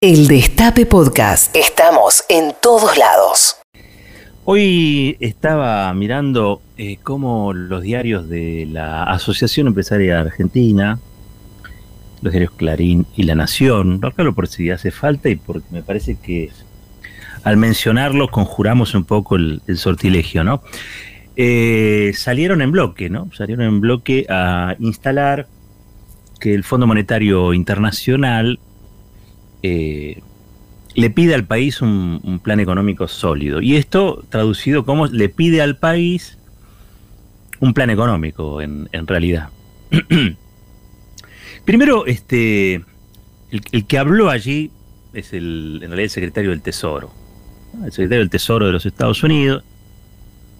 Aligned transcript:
El 0.00 0.28
Destape 0.28 0.86
Podcast. 0.86 1.56
Estamos 1.56 2.22
en 2.28 2.52
todos 2.62 2.96
lados. 2.96 3.56
Hoy 4.44 5.16
estaba 5.18 5.92
mirando 5.92 6.62
eh, 6.76 6.98
cómo 7.02 7.52
los 7.52 7.82
diarios 7.82 8.28
de 8.28 8.68
la 8.70 9.02
Asociación 9.02 9.66
Empresaria 9.66 10.20
Argentina, 10.20 11.00
los 12.22 12.32
diarios 12.32 12.52
Clarín 12.52 13.08
y 13.16 13.24
La 13.24 13.34
Nación, 13.34 13.98
no 13.98 14.12
hablo 14.16 14.36
por 14.36 14.46
si 14.46 14.70
hace 14.70 14.92
falta 14.92 15.30
y 15.30 15.34
porque 15.34 15.66
me 15.72 15.82
parece 15.82 16.14
que 16.14 16.52
al 17.42 17.56
mencionarlo 17.56 18.28
conjuramos 18.28 18.94
un 18.94 19.02
poco 19.02 19.34
el, 19.34 19.60
sortilegio, 19.74 20.44
¿no? 20.44 20.62
Eh, 21.34 22.12
salieron 22.14 22.62
en 22.62 22.70
bloque, 22.70 23.10
¿no? 23.10 23.32
Salieron 23.36 23.66
en 23.66 23.80
bloque 23.80 24.26
a 24.28 24.76
instalar 24.78 25.48
que 26.38 26.54
el 26.54 26.62
Fondo 26.62 26.86
Monetario 26.86 27.52
Internacional 27.52 28.60
eh, 29.62 30.20
le 30.94 31.10
pide 31.10 31.34
al 31.34 31.44
país 31.44 31.80
un, 31.80 32.40
plan 32.42 32.60
económico 32.60 33.08
sólido. 33.08 33.60
Y 33.60 33.76
esto 33.76 34.24
traducido 34.28 34.84
como 34.84 35.06
le 35.06 35.28
pide 35.28 35.62
al 35.62 35.76
país 35.76 36.38
un 37.60 37.74
plan 37.74 37.90
económico 37.90 38.60
en, 38.60 38.88
realidad. 39.06 39.50
Primero, 41.64 42.06
este, 42.06 42.82
el, 43.50 43.86
que 43.86 43.98
habló 43.98 44.30
allí 44.30 44.70
es 45.12 45.32
el, 45.32 45.74
en 45.82 45.90
realidad 45.90 46.04
el 46.04 46.10
secretario 46.10 46.50
del 46.50 46.62
Tesoro. 46.62 47.12
El 47.84 47.92
secretario 47.92 48.20
del 48.20 48.30
Tesoro 48.30 48.66
de 48.66 48.72
los 48.72 48.86
Estados 48.86 49.22
Unidos, 49.22 49.62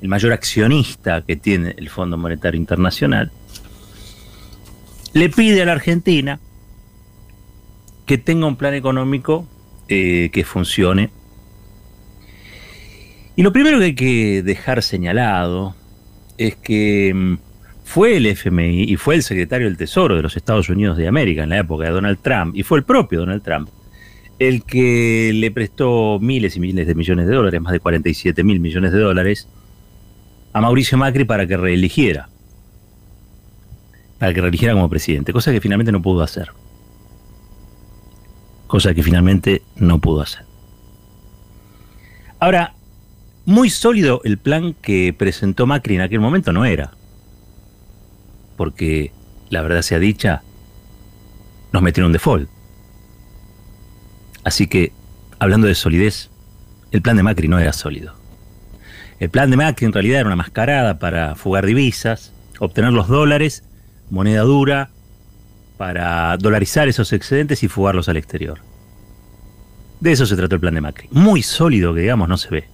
el 0.01 0.09
mayor 0.09 0.33
accionista 0.33 1.23
que 1.23 1.37
tiene 1.37 1.75
el 1.77 1.89
Fondo 1.89 2.17
Monetario 2.17 2.61
Internacional, 2.61 3.33
le 5.15 5.29
pide 5.31 5.63
a 5.63 5.65
la 5.65 5.73
Argentina 5.73 6.39
que 8.09 8.17
tenga 8.17 8.47
un 8.47 8.57
plan 8.57 8.73
económico 8.73 9.47
eh, 9.87 10.31
que 10.33 10.43
funcione. 10.43 11.11
Y 13.37 13.43
lo 13.43 13.53
primero 13.53 13.79
que 13.79 13.85
hay 13.85 13.95
que 13.95 14.43
dejar 14.43 14.83
señalado 14.83 15.77
es 16.39 16.57
que 16.57 17.13
mm, 17.15 17.39
fue 17.85 18.17
el 18.17 18.25
FMI 18.25 18.85
y 18.85 18.97
fue 18.97 19.15
el 19.15 19.23
secretario 19.23 19.67
del 19.67 19.77
Tesoro 19.77 20.17
de 20.17 20.23
los 20.23 20.39
Estados 20.39 20.71
Unidos 20.71 20.97
de 20.97 21.07
América 21.07 21.43
en 21.43 21.51
la 21.51 21.59
época 21.59 21.85
de 21.85 21.91
Donald 21.91 22.19
Trump, 22.23 22.57
y 22.57 22.63
fue 22.63 22.79
el 22.79 22.85
propio 22.85 23.21
Donald 23.21 23.43
Trump, 23.43 23.69
el 24.39 24.65
que 24.65 25.31
le 25.35 25.51
prestó 25.51 26.19
miles 26.19 26.57
y 26.57 26.61
miles 26.61 26.87
de 26.87 26.95
millones 26.95 27.27
de 27.27 27.35
dólares, 27.35 27.61
más 27.61 27.75
de 27.75 27.81
47 27.81 28.43
mil 28.43 28.59
millones 28.59 28.93
de 28.93 29.01
dólares, 29.01 29.49
a 30.55 30.63
Mauricio 30.63 30.97
Macri 30.97 31.25
para 31.25 31.47
que 31.47 31.59
reeligiera, 31.59 32.31
para 34.19 34.33
que 34.33 34.41
reeligiera 34.41 34.73
como 34.73 34.89
presidente, 34.89 35.35
cosa 35.35 35.53
que 35.53 35.61
finalmente 35.61 35.93
no 35.93 36.01
pudo 36.01 36.23
hacer 36.23 36.49
cosa 38.69 38.95
que 38.95 39.03
finalmente 39.03 39.63
no 39.75 39.99
pudo 39.99 40.21
hacer. 40.21 40.45
Ahora, 42.39 42.75
muy 43.45 43.71
sólido 43.71 44.21
el 44.25 44.39
plan 44.39 44.75
que 44.75 45.13
presentó 45.13 45.67
Macri 45.67 45.97
en 45.97 46.03
aquel 46.03 46.21
momento 46.21 46.53
no 46.53 46.65
era, 46.65 46.93
porque 48.57 49.11
la 49.51 49.63
verdad 49.63 49.83
sea 49.83 49.99
dicha, 49.99 50.43
nos 51.73 51.83
metieron 51.83 52.13
default. 52.13 52.49
Así 54.45 54.69
que, 54.69 54.93
hablando 55.39 55.67
de 55.67 55.75
solidez, 55.75 56.31
el 56.91 57.03
plan 57.03 57.17
de 57.17 57.23
Macri 57.23 57.49
no 57.49 57.59
era 57.59 57.73
sólido. 57.73 58.15
El 59.19 59.31
plan 59.31 59.51
de 59.51 59.57
Macri 59.57 59.87
en 59.87 59.93
realidad 59.93 60.21
era 60.21 60.29
una 60.29 60.37
mascarada 60.37 60.99
para 60.99 61.35
fugar 61.35 61.67
divisas, 61.67 62.33
obtener 62.61 62.93
los 62.93 63.09
dólares, 63.09 63.65
moneda 64.11 64.43
dura, 64.43 64.91
para 65.79 66.37
dolarizar 66.37 66.89
esos 66.89 67.13
excedentes 67.15 67.63
y 67.63 67.69
fugarlos 67.69 68.09
al 68.09 68.19
exterior. 68.19 68.59
De 70.01 70.13
eso 70.13 70.27
se 70.27 70.37
trató 70.37 70.57
el 70.57 70.61
plan 70.61 70.75
de 70.75 70.81
Macri. 70.81 71.09
Muy 71.13 71.43
sólido 71.43 71.95
que 71.95 72.03
digamos 72.03 72.29
no 72.29 72.37
se 72.37 72.51
ve. 72.51 72.65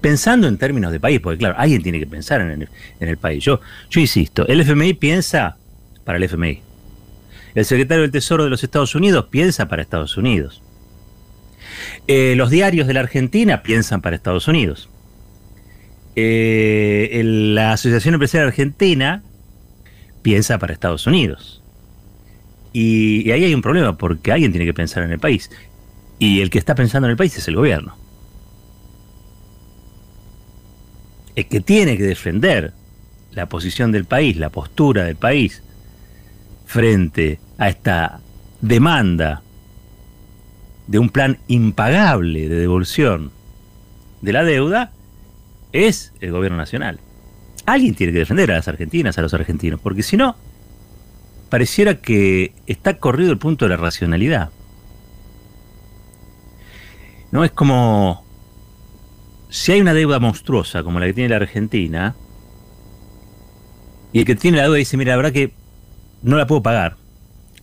Pensando 0.00 0.48
en 0.48 0.56
términos 0.56 0.92
de 0.92 1.00
país, 1.00 1.20
porque 1.20 1.38
claro, 1.38 1.56
alguien 1.58 1.82
tiene 1.82 1.98
que 1.98 2.06
pensar 2.06 2.40
en 2.40 2.68
el, 3.00 3.16
país. 3.18 3.44
Yo, 3.44 3.60
insisto, 3.96 4.46
el 4.46 4.60
FMI 4.60 4.94
piensa 4.94 5.56
para 6.04 6.18
el 6.18 6.24
FMI. 6.24 6.62
El 7.54 7.64
secretario 7.64 8.02
del 8.02 8.10
Tesoro 8.10 8.44
de 8.44 8.50
los 8.50 8.64
Estados 8.64 8.94
Unidos 8.94 9.26
piensa 9.30 9.68
para 9.68 9.82
Estados 9.82 10.16
Unidos. 10.16 10.62
Eh, 12.06 12.34
los 12.36 12.50
diarios 12.50 12.86
de 12.86 12.94
la 12.94 13.00
Argentina 13.00 13.62
piensan 13.62 14.00
para 14.00 14.16
Estados 14.16 14.48
Unidos. 14.48 14.88
Eh, 16.16 17.22
la 17.24 17.72
Asociación 17.72 18.14
Empresarial 18.14 18.48
Argentina 18.48 19.22
piensa 20.22 20.58
para 20.58 20.72
Estados 20.72 21.06
Unidos. 21.06 21.63
Y, 22.74 23.30
ahí 23.30 23.44
hay 23.44 23.54
un 23.54 23.62
problema, 23.62 23.96
porque 23.96 24.32
alguien 24.32 24.50
tiene 24.50 24.66
que 24.66 24.74
pensar 24.74 25.04
en 25.04 25.12
el 25.12 25.20
país. 25.20 25.48
Y 26.18 26.40
el 26.40 26.50
que 26.50 26.58
está 26.58 26.74
pensando 26.74 27.06
en 27.06 27.12
el 27.12 27.16
país 27.16 27.38
es 27.38 27.46
el 27.46 27.54
gobierno. 27.54 27.96
El 31.36 31.46
que 31.46 31.60
tiene 31.60 31.96
que 31.96 32.02
defender 32.02 32.72
la 33.30 33.48
posición 33.48 33.92
del 33.92 34.04
país, 34.04 34.36
la 34.36 34.50
postura 34.50 35.04
del 35.04 35.14
país 35.14 35.62
frente 36.66 37.38
a 37.58 37.68
esta 37.68 38.20
demanda 38.60 39.42
de 40.88 40.98
un 40.98 41.10
plan 41.10 41.38
impagable 41.46 42.48
de 42.48 42.56
devolución 42.56 43.30
de 44.20 44.32
la 44.32 44.42
deuda 44.42 44.90
es 45.72 46.12
el 46.20 46.32
gobierno 46.32 46.58
nacional. 46.58 46.98
Alguien 47.66 47.94
tiene 47.94 48.12
que 48.12 48.18
defender 48.20 48.50
a 48.50 48.56
las 48.56 48.66
argentinas, 48.66 49.16
a 49.16 49.22
los 49.22 49.32
argentinos, 49.32 49.78
porque 49.80 50.02
si 50.02 50.16
no, 50.16 50.36
pareciera 51.54 51.94
que 51.94 52.52
está 52.66 52.98
corrido 52.98 53.30
el 53.30 53.38
punto 53.38 53.64
de 53.64 53.68
la 53.68 53.76
racionalidad. 53.76 54.50
No 57.30 57.44
es 57.44 57.52
como 57.52 58.24
si 59.50 59.70
hay 59.70 59.80
una 59.80 59.94
deuda 59.94 60.18
monstruosa 60.18 60.82
como 60.82 60.98
la 60.98 61.06
que 61.06 61.12
tiene 61.12 61.28
la 61.28 61.36
Argentina, 61.36 62.16
y 64.12 64.18
el 64.18 64.24
que 64.24 64.34
tiene 64.34 64.56
la 64.56 64.64
deuda 64.64 64.78
dice, 64.78 64.96
mira, 64.96 65.12
la 65.12 65.18
verdad 65.18 65.32
que 65.32 65.52
no 66.24 66.36
la 66.36 66.48
puedo 66.48 66.60
pagar, 66.60 66.96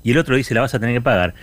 y 0.04 0.12
el 0.12 0.20
otro 0.20 0.38
dice, 0.38 0.54
la 0.54 0.62
vas 0.62 0.74
a 0.74 0.80
tener 0.80 0.96
que 0.96 1.02
pagar, 1.02 1.34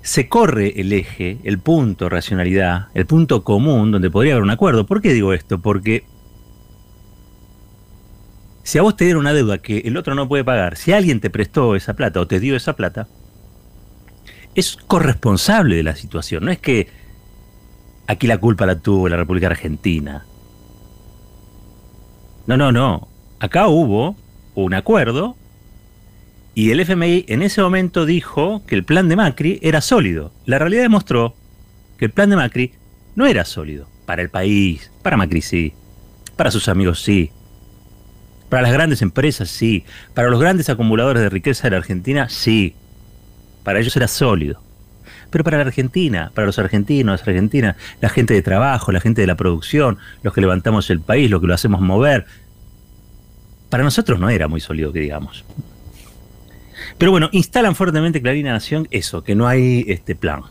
se 0.00 0.30
corre 0.30 0.80
el 0.80 0.94
eje, 0.94 1.40
el 1.44 1.58
punto 1.58 2.08
racionalidad, 2.08 2.86
el 2.94 3.04
punto 3.04 3.44
común 3.44 3.90
donde 3.90 4.10
podría 4.10 4.32
haber 4.32 4.44
un 4.44 4.50
acuerdo. 4.50 4.86
¿Por 4.86 5.02
qué 5.02 5.12
digo 5.12 5.34
esto? 5.34 5.60
Porque 5.60 6.04
si 8.62 8.78
a 8.78 8.82
vos 8.82 8.96
te 8.96 9.04
dieron 9.04 9.20
una 9.20 9.32
deuda 9.32 9.58
que 9.58 9.78
el 9.78 9.96
otro 9.96 10.14
no 10.14 10.28
puede 10.28 10.44
pagar, 10.44 10.76
si 10.76 10.92
alguien 10.92 11.20
te 11.20 11.30
prestó 11.30 11.76
esa 11.76 11.94
plata 11.94 12.20
o 12.20 12.26
te 12.26 12.40
dio 12.40 12.56
esa 12.56 12.76
plata, 12.76 13.08
es 14.54 14.76
corresponsable 14.76 15.76
de 15.76 15.82
la 15.82 15.96
situación. 15.96 16.44
No 16.44 16.50
es 16.50 16.58
que 16.58 16.88
aquí 18.06 18.26
la 18.26 18.38
culpa 18.38 18.66
la 18.66 18.78
tuvo 18.78 19.08
la 19.08 19.16
República 19.16 19.46
Argentina. 19.46 20.24
No, 22.46 22.56
no, 22.56 22.72
no. 22.72 23.08
Acá 23.38 23.68
hubo 23.68 24.16
un 24.54 24.74
acuerdo 24.74 25.36
y 26.54 26.72
el 26.72 26.80
FMI 26.80 27.24
en 27.28 27.42
ese 27.42 27.62
momento 27.62 28.04
dijo 28.04 28.64
que 28.66 28.74
el 28.74 28.84
plan 28.84 29.08
de 29.08 29.16
Macri 29.16 29.58
era 29.62 29.80
sólido. 29.80 30.32
La 30.46 30.58
realidad 30.58 30.82
demostró 30.82 31.34
que 31.96 32.06
el 32.06 32.10
plan 32.10 32.28
de 32.30 32.36
Macri 32.36 32.72
no 33.14 33.26
era 33.26 33.44
sólido. 33.44 33.88
Para 34.04 34.22
el 34.22 34.30
país, 34.30 34.90
para 35.02 35.16
Macri 35.16 35.40
sí, 35.40 35.72
para 36.36 36.50
sus 36.50 36.68
amigos 36.68 37.00
sí, 37.00 37.30
para 38.50 38.62
las 38.62 38.72
grandes 38.72 39.00
empresas, 39.00 39.48
sí. 39.48 39.84
Para 40.12 40.28
los 40.28 40.40
grandes 40.40 40.68
acumuladores 40.68 41.22
de 41.22 41.30
riqueza 41.30 41.68
de 41.68 41.70
la 41.70 41.76
Argentina, 41.78 42.28
sí. 42.28 42.74
Para 43.62 43.78
ellos 43.78 43.96
era 43.96 44.08
sólido. 44.08 44.60
Pero 45.30 45.44
para 45.44 45.58
la 45.58 45.62
Argentina, 45.62 46.32
para 46.34 46.46
los 46.46 46.58
argentinos, 46.58 47.20
las 47.20 47.28
argentinas, 47.28 47.76
la 48.00 48.08
gente 48.08 48.34
de 48.34 48.42
trabajo, 48.42 48.90
la 48.90 49.00
gente 49.00 49.20
de 49.20 49.28
la 49.28 49.36
producción, 49.36 49.98
los 50.24 50.34
que 50.34 50.40
levantamos 50.40 50.90
el 50.90 51.00
país, 51.00 51.30
los 51.30 51.40
que 51.40 51.46
lo 51.46 51.54
hacemos 51.54 51.80
mover, 51.80 52.26
para 53.70 53.84
nosotros 53.84 54.18
no 54.18 54.28
era 54.28 54.48
muy 54.48 54.60
sólido, 54.60 54.92
que 54.92 54.98
digamos. 54.98 55.44
Pero 56.98 57.12
bueno, 57.12 57.28
instalan 57.30 57.76
fuertemente 57.76 58.20
Clarina 58.20 58.50
Nación 58.50 58.88
eso, 58.90 59.22
que 59.22 59.36
no 59.36 59.46
hay 59.46 59.84
este 59.86 60.16
plan. 60.16 60.42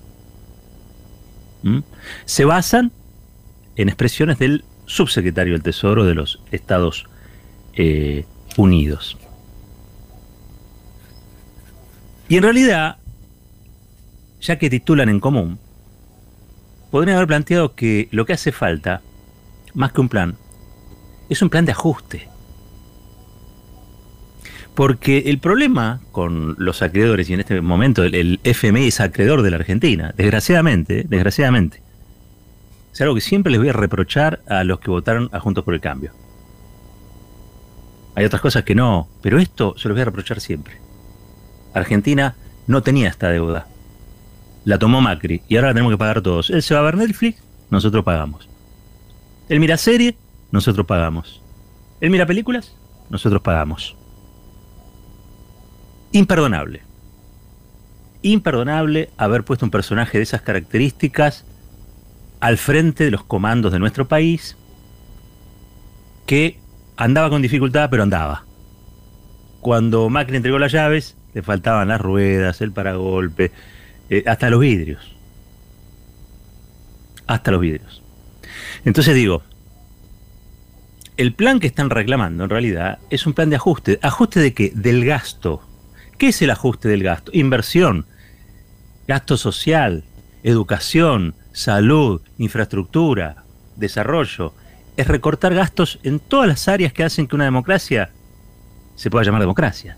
¿Mm? 1.64 1.80
Se 2.24 2.46
basan 2.46 2.94
en 3.76 3.90
expresiones 3.90 4.40
del 4.40 4.64
subsecretario 4.86 5.52
del 5.52 5.64
Tesoro 5.64 6.06
de 6.06 6.16
los 6.16 6.42
Estados 6.50 7.04
Unidos 7.04 7.09
eh, 7.82 8.26
unidos. 8.58 9.18
Y 12.28 12.36
en 12.36 12.44
realidad, 12.44 12.98
ya 14.42 14.60
que 14.60 14.70
titulan 14.70 15.08
en 15.08 15.22
común, 15.22 15.58
podrían 16.92 17.16
haber 17.16 17.28
planteado 17.28 17.76
que 17.76 18.10
lo 18.12 18.26
que 18.26 18.34
hace 18.34 18.52
falta, 18.52 19.02
más 19.74 19.94
que 19.94 20.02
un 20.02 20.10
plan, 20.10 20.36
es 21.30 21.42
un 21.42 21.50
plan 21.50 21.64
de 21.64 21.72
ajuste. 21.72 22.28
Porque 24.76 25.20
el 25.28 25.40
problema 25.40 26.02
con 26.12 26.58
los 26.60 26.82
acreedores, 26.82 27.30
y 27.30 27.34
en 27.34 27.40
este 27.40 27.62
momento 27.62 28.04
el, 28.04 28.14
el, 28.14 28.40
FMI 28.44 28.90
es 28.90 29.00
acreedor 29.00 29.42
de 29.42 29.52
la 29.52 29.56
Argentina, 29.56 30.14
desgraciadamente, 30.18 31.06
desgraciadamente, 31.08 31.82
es 32.92 33.00
algo 33.00 33.16
que 33.16 33.22
siempre 33.22 33.52
les 33.54 33.62
voy 33.62 33.70
a 33.70 33.74
reprochar 33.74 34.42
a 34.50 34.66
los 34.66 34.82
que 34.82 34.92
votaron 34.92 35.30
a 35.32 35.40
Juntos 35.40 35.64
por 35.64 35.74
el 35.74 35.80
Cambio. 35.80 36.12
Hay 38.20 38.26
otras 38.26 38.42
cosas 38.42 38.66
que 38.66 38.76
no, 38.76 39.08
pero 39.22 39.40
esto 39.40 39.76
se 39.78 39.88
lo 39.88 39.94
voy 39.94 40.02
a 40.02 40.06
reprochar 40.06 40.42
siempre. 40.42 40.76
Argentina 41.74 42.36
no 42.68 42.84
tenía 42.84 43.08
esta 43.08 43.30
deuda. 43.30 43.68
la 44.66 44.78
tomó 44.78 45.00
Macri 45.00 45.42
y 45.48 45.56
ahora 45.56 45.70
la 45.70 45.74
tenemos 45.74 45.94
que 45.94 45.98
pagar 45.98 46.22
todos. 46.22 46.50
Él 46.50 46.62
se 46.62 46.74
va 46.74 46.82
a 46.82 46.84
ver 46.84 46.98
Netflix, 46.98 47.42
nosotros 47.70 48.04
pagamos. 48.04 48.50
Él 49.48 49.62
mira 49.62 49.78
serie, 49.78 50.18
nosotros 50.52 50.86
pagamos. 50.86 51.42
Él 52.02 52.10
mira 52.10 52.26
películas, 52.26 52.76
nosotros 53.10 53.42
pagamos. 53.42 53.96
Imperdonable. 56.12 56.82
Imperdonable 58.22 59.12
haber 59.16 59.46
puesto 59.46 59.66
un 59.66 59.72
personaje 59.72 60.18
de 60.18 60.26
esas 60.26 60.42
características 60.42 61.46
al 62.42 62.58
frente 62.58 63.06
de 63.06 63.12
los 63.12 63.24
comandos 63.24 63.72
de 63.72 63.80
nuestro 63.80 64.10
país 64.10 64.58
que 66.26 66.60
andaba 67.00 67.30
con 67.30 67.42
dificultad, 67.42 67.90
pero 67.90 68.04
andaba. 68.04 68.44
Cuando 69.62 70.10
Macri 70.10 70.36
entregó 70.36 70.60
las 70.60 70.74
llaves, 70.74 71.16
le 71.34 71.42
faltaban 71.42 71.88
las 71.88 72.02
ruedas, 72.02 72.60
el 72.62 72.74
paragolpe, 72.74 73.52
eh, 74.10 74.24
hasta 74.28 74.50
los 74.50 74.60
vidrios. 74.60 75.16
Hasta 77.26 77.52
los 77.52 77.62
vidrios. 77.62 78.04
Entonces 78.84 79.16
digo, 79.16 79.44
el 81.16 81.34
plan 81.34 81.60
que 81.60 81.68
están 81.68 81.90
reclamando 81.90 82.44
en 82.44 82.50
realidad 82.50 83.00
es 83.10 83.26
un 83.26 83.34
plan 83.34 83.50
de 83.50 83.56
ajuste. 83.56 84.00
¿Ajuste 84.02 84.42
de 84.42 84.54
qué? 84.54 84.72
Del 84.76 85.06
gasto. 85.06 85.62
¿Qué 86.18 86.30
es 86.30 86.42
el 86.42 86.50
ajuste 86.50 86.90
del 86.90 87.04
gasto? 87.04 87.32
Inversión, 87.34 88.08
gasto 89.08 89.38
social, 89.38 90.04
educación, 90.44 91.34
salud, 91.54 92.22
infraestructura, 92.38 93.46
desarrollo. 93.78 94.54
Es 95.00 95.08
recortar 95.08 95.56
gastos 95.56 95.98
en 96.04 96.20
todas 96.20 96.50
las 96.50 96.68
áreas 96.68 96.92
que 96.92 97.06
hacen 97.06 97.26
que 97.26 97.34
una 97.34 97.46
democracia 97.46 98.12
se 98.96 99.10
pueda 99.10 99.24
llamar 99.24 99.40
democracia. 99.40 99.98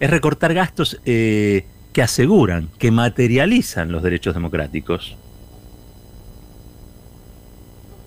Es 0.00 0.08
recortar 0.08 0.54
gastos 0.54 0.98
eh, 1.04 1.66
que 1.92 2.00
aseguran, 2.00 2.70
que 2.78 2.90
materializan 2.90 3.92
los 3.92 4.02
derechos 4.02 4.32
democráticos. 4.32 5.14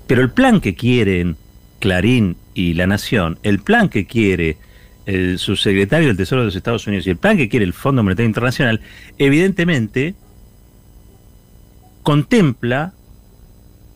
Pero 0.08 0.24
el 0.24 0.32
plan 0.32 0.60
que 0.60 0.74
quieren 0.74 1.38
Clarín 1.78 2.36
y 2.56 2.74
La 2.74 2.88
Nación, 2.88 3.38
el 3.44 3.60
plan 3.60 3.90
que 3.90 4.08
quiere 4.08 4.58
el 5.06 5.38
subsecretario 5.38 6.08
del 6.08 6.18
Tesoro 6.18 6.42
de 6.42 6.46
los 6.46 6.56
Estados 6.56 6.88
Unidos 6.88 7.06
y 7.06 7.12
el 7.12 7.18
plan 7.18 7.38
que 7.38 7.48
quiere 7.48 7.64
el 7.64 7.74
Fondo 7.74 8.02
Monetario 8.02 8.28
Internacional, 8.28 8.82
evidentemente 9.20 10.16
contempla 12.02 12.96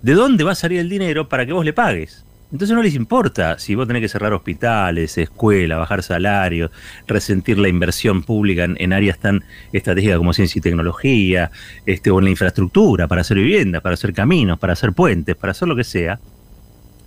de 0.06 0.14
dónde 0.14 0.44
va 0.44 0.52
a 0.52 0.56
salir 0.56 0.78
el 0.82 0.88
dinero 0.88 1.28
para 1.28 1.48
que 1.48 1.52
vos 1.52 1.66
le 1.66 1.74
pagues. 1.74 2.24
Entonces 2.52 2.76
no 2.76 2.84
les 2.84 2.94
importa 2.94 3.58
si 3.58 3.74
vos 3.74 3.88
tenés 3.88 4.04
que 4.04 4.08
cerrar 4.08 4.34
hospitales, 4.34 5.18
escuelas, 5.18 5.80
bajar 5.80 6.04
salarios, 6.04 6.70
resentir 7.08 7.58
la 7.58 7.70
inversión 7.70 8.22
pública 8.22 8.66
en, 8.66 8.94
áreas 8.94 9.18
tan 9.18 9.44
estratégicas 9.74 10.20
como 10.20 10.32
ciencia 10.32 10.60
y 10.60 10.62
tecnología, 10.62 11.50
este, 11.88 12.12
o 12.12 12.20
en 12.20 12.26
la 12.26 12.30
infraestructura, 12.30 13.08
para 13.08 13.22
hacer 13.22 13.38
viviendas, 13.38 13.82
para 13.82 13.96
hacer 13.96 14.14
caminos, 14.14 14.60
para 14.60 14.74
hacer 14.74 14.94
puentes, 14.94 15.36
para 15.36 15.52
hacer 15.52 15.68
lo 15.68 15.76
que 15.76 15.84
sea. 15.84 16.20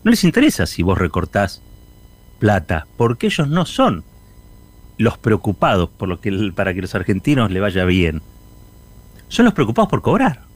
No 0.02 0.10
les 0.10 0.24
interesa 0.24 0.66
si 0.66 0.82
vos 0.82 0.98
recortás 0.98 1.62
plata, 2.40 2.88
porque 2.96 3.28
ellos 3.28 3.46
no 3.46 3.64
son 3.64 4.02
los 4.96 5.18
preocupados 5.18 5.88
por 5.88 6.08
lo 6.08 6.20
que, 6.20 6.50
para 6.52 6.74
que 6.74 6.82
los 6.82 6.96
argentinos 6.96 7.52
le 7.52 7.60
vaya 7.60 7.84
bien. 7.84 8.22
Son 9.28 9.44
los 9.44 9.54
preocupados 9.54 9.88
por 9.88 10.02
cobrar. 10.02 10.47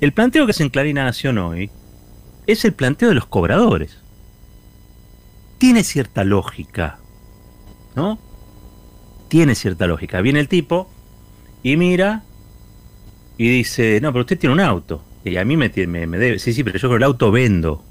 El 0.00 0.12
planteo 0.12 0.46
que 0.46 0.52
se 0.52 0.62
en 0.62 0.70
Clarina 0.70 1.04
Nación 1.04 1.38
hoy 1.38 1.70
es 2.46 2.64
el 2.64 2.72
planteo 2.72 3.08
de 3.08 3.16
los 3.16 3.26
cobradores. 3.26 3.98
Tiene 5.58 5.82
cierta 5.82 6.22
lógica, 6.22 7.00
¿no? 7.96 8.18
Tiene 9.28 9.56
cierta 9.56 9.88
lógica. 9.88 10.20
Viene 10.20 10.38
el 10.38 10.48
tipo 10.48 10.88
y 11.64 11.76
mira 11.76 12.22
y 13.36 13.48
dice, 13.48 14.00
no, 14.00 14.12
pero 14.12 14.20
usted 14.20 14.38
tiene 14.38 14.54
un 14.54 14.60
auto. 14.60 15.02
Y 15.24 15.36
a 15.36 15.44
mí 15.44 15.56
me, 15.56 15.72
me, 15.88 16.06
me 16.06 16.18
debe, 16.18 16.38
sí, 16.38 16.52
sí, 16.52 16.62
pero 16.62 16.78
yo 16.78 16.88
con 16.88 16.98
el 16.98 17.02
auto 17.02 17.32
vendo. 17.32 17.82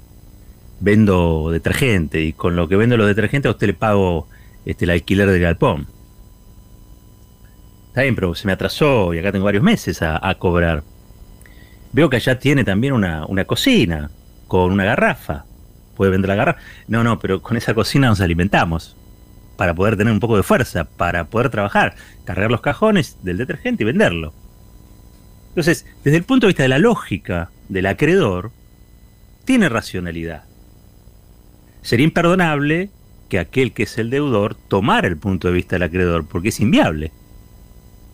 Vendo 0.80 1.50
detergente 1.50 2.22
y 2.22 2.32
con 2.32 2.56
lo 2.56 2.68
que 2.68 2.76
vendo 2.76 2.96
los 2.96 3.06
detergentes 3.06 3.48
a 3.50 3.52
usted 3.52 3.66
le 3.66 3.74
pago 3.74 4.28
este, 4.64 4.86
el 4.86 4.92
alquiler 4.92 5.30
del 5.30 5.42
galpón. 5.42 5.88
Está 7.88 8.02
bien, 8.02 8.14
pero 8.14 8.34
se 8.34 8.46
me 8.46 8.52
atrasó 8.52 9.12
y 9.12 9.18
acá 9.18 9.30
tengo 9.30 9.44
varios 9.44 9.62
meses 9.62 10.00
a, 10.00 10.26
a 10.26 10.36
cobrar. 10.36 10.84
Veo 11.92 12.10
que 12.10 12.16
allá 12.16 12.38
tiene 12.38 12.64
también 12.64 12.92
una, 12.92 13.26
una 13.26 13.44
cocina 13.44 14.10
con 14.46 14.72
una 14.72 14.84
garrafa. 14.84 15.44
Puede 15.96 16.10
vender 16.10 16.28
la 16.28 16.34
garrafa. 16.34 16.60
No, 16.86 17.02
no, 17.02 17.18
pero 17.18 17.42
con 17.42 17.56
esa 17.56 17.74
cocina 17.74 18.08
nos 18.08 18.20
alimentamos. 18.20 18.96
Para 19.56 19.74
poder 19.74 19.96
tener 19.96 20.12
un 20.12 20.20
poco 20.20 20.36
de 20.36 20.42
fuerza, 20.42 20.84
para 20.84 21.24
poder 21.24 21.50
trabajar, 21.50 21.96
cargar 22.24 22.50
los 22.50 22.60
cajones 22.60 23.18
del 23.22 23.38
detergente 23.38 23.82
y 23.82 23.86
venderlo. 23.86 24.32
Entonces, 25.48 25.86
desde 26.04 26.18
el 26.18 26.24
punto 26.24 26.46
de 26.46 26.50
vista 26.50 26.62
de 26.62 26.68
la 26.68 26.78
lógica 26.78 27.50
del 27.68 27.86
acreedor, 27.86 28.52
tiene 29.44 29.68
racionalidad. 29.68 30.44
Sería 31.82 32.04
imperdonable 32.04 32.90
que 33.28 33.38
aquel 33.38 33.72
que 33.72 33.84
es 33.84 33.98
el 33.98 34.10
deudor 34.10 34.54
tomara 34.54 35.08
el 35.08 35.16
punto 35.16 35.48
de 35.48 35.54
vista 35.54 35.76
del 35.76 35.84
acreedor, 35.84 36.26
porque 36.26 36.50
es 36.50 36.60
inviable. 36.60 37.12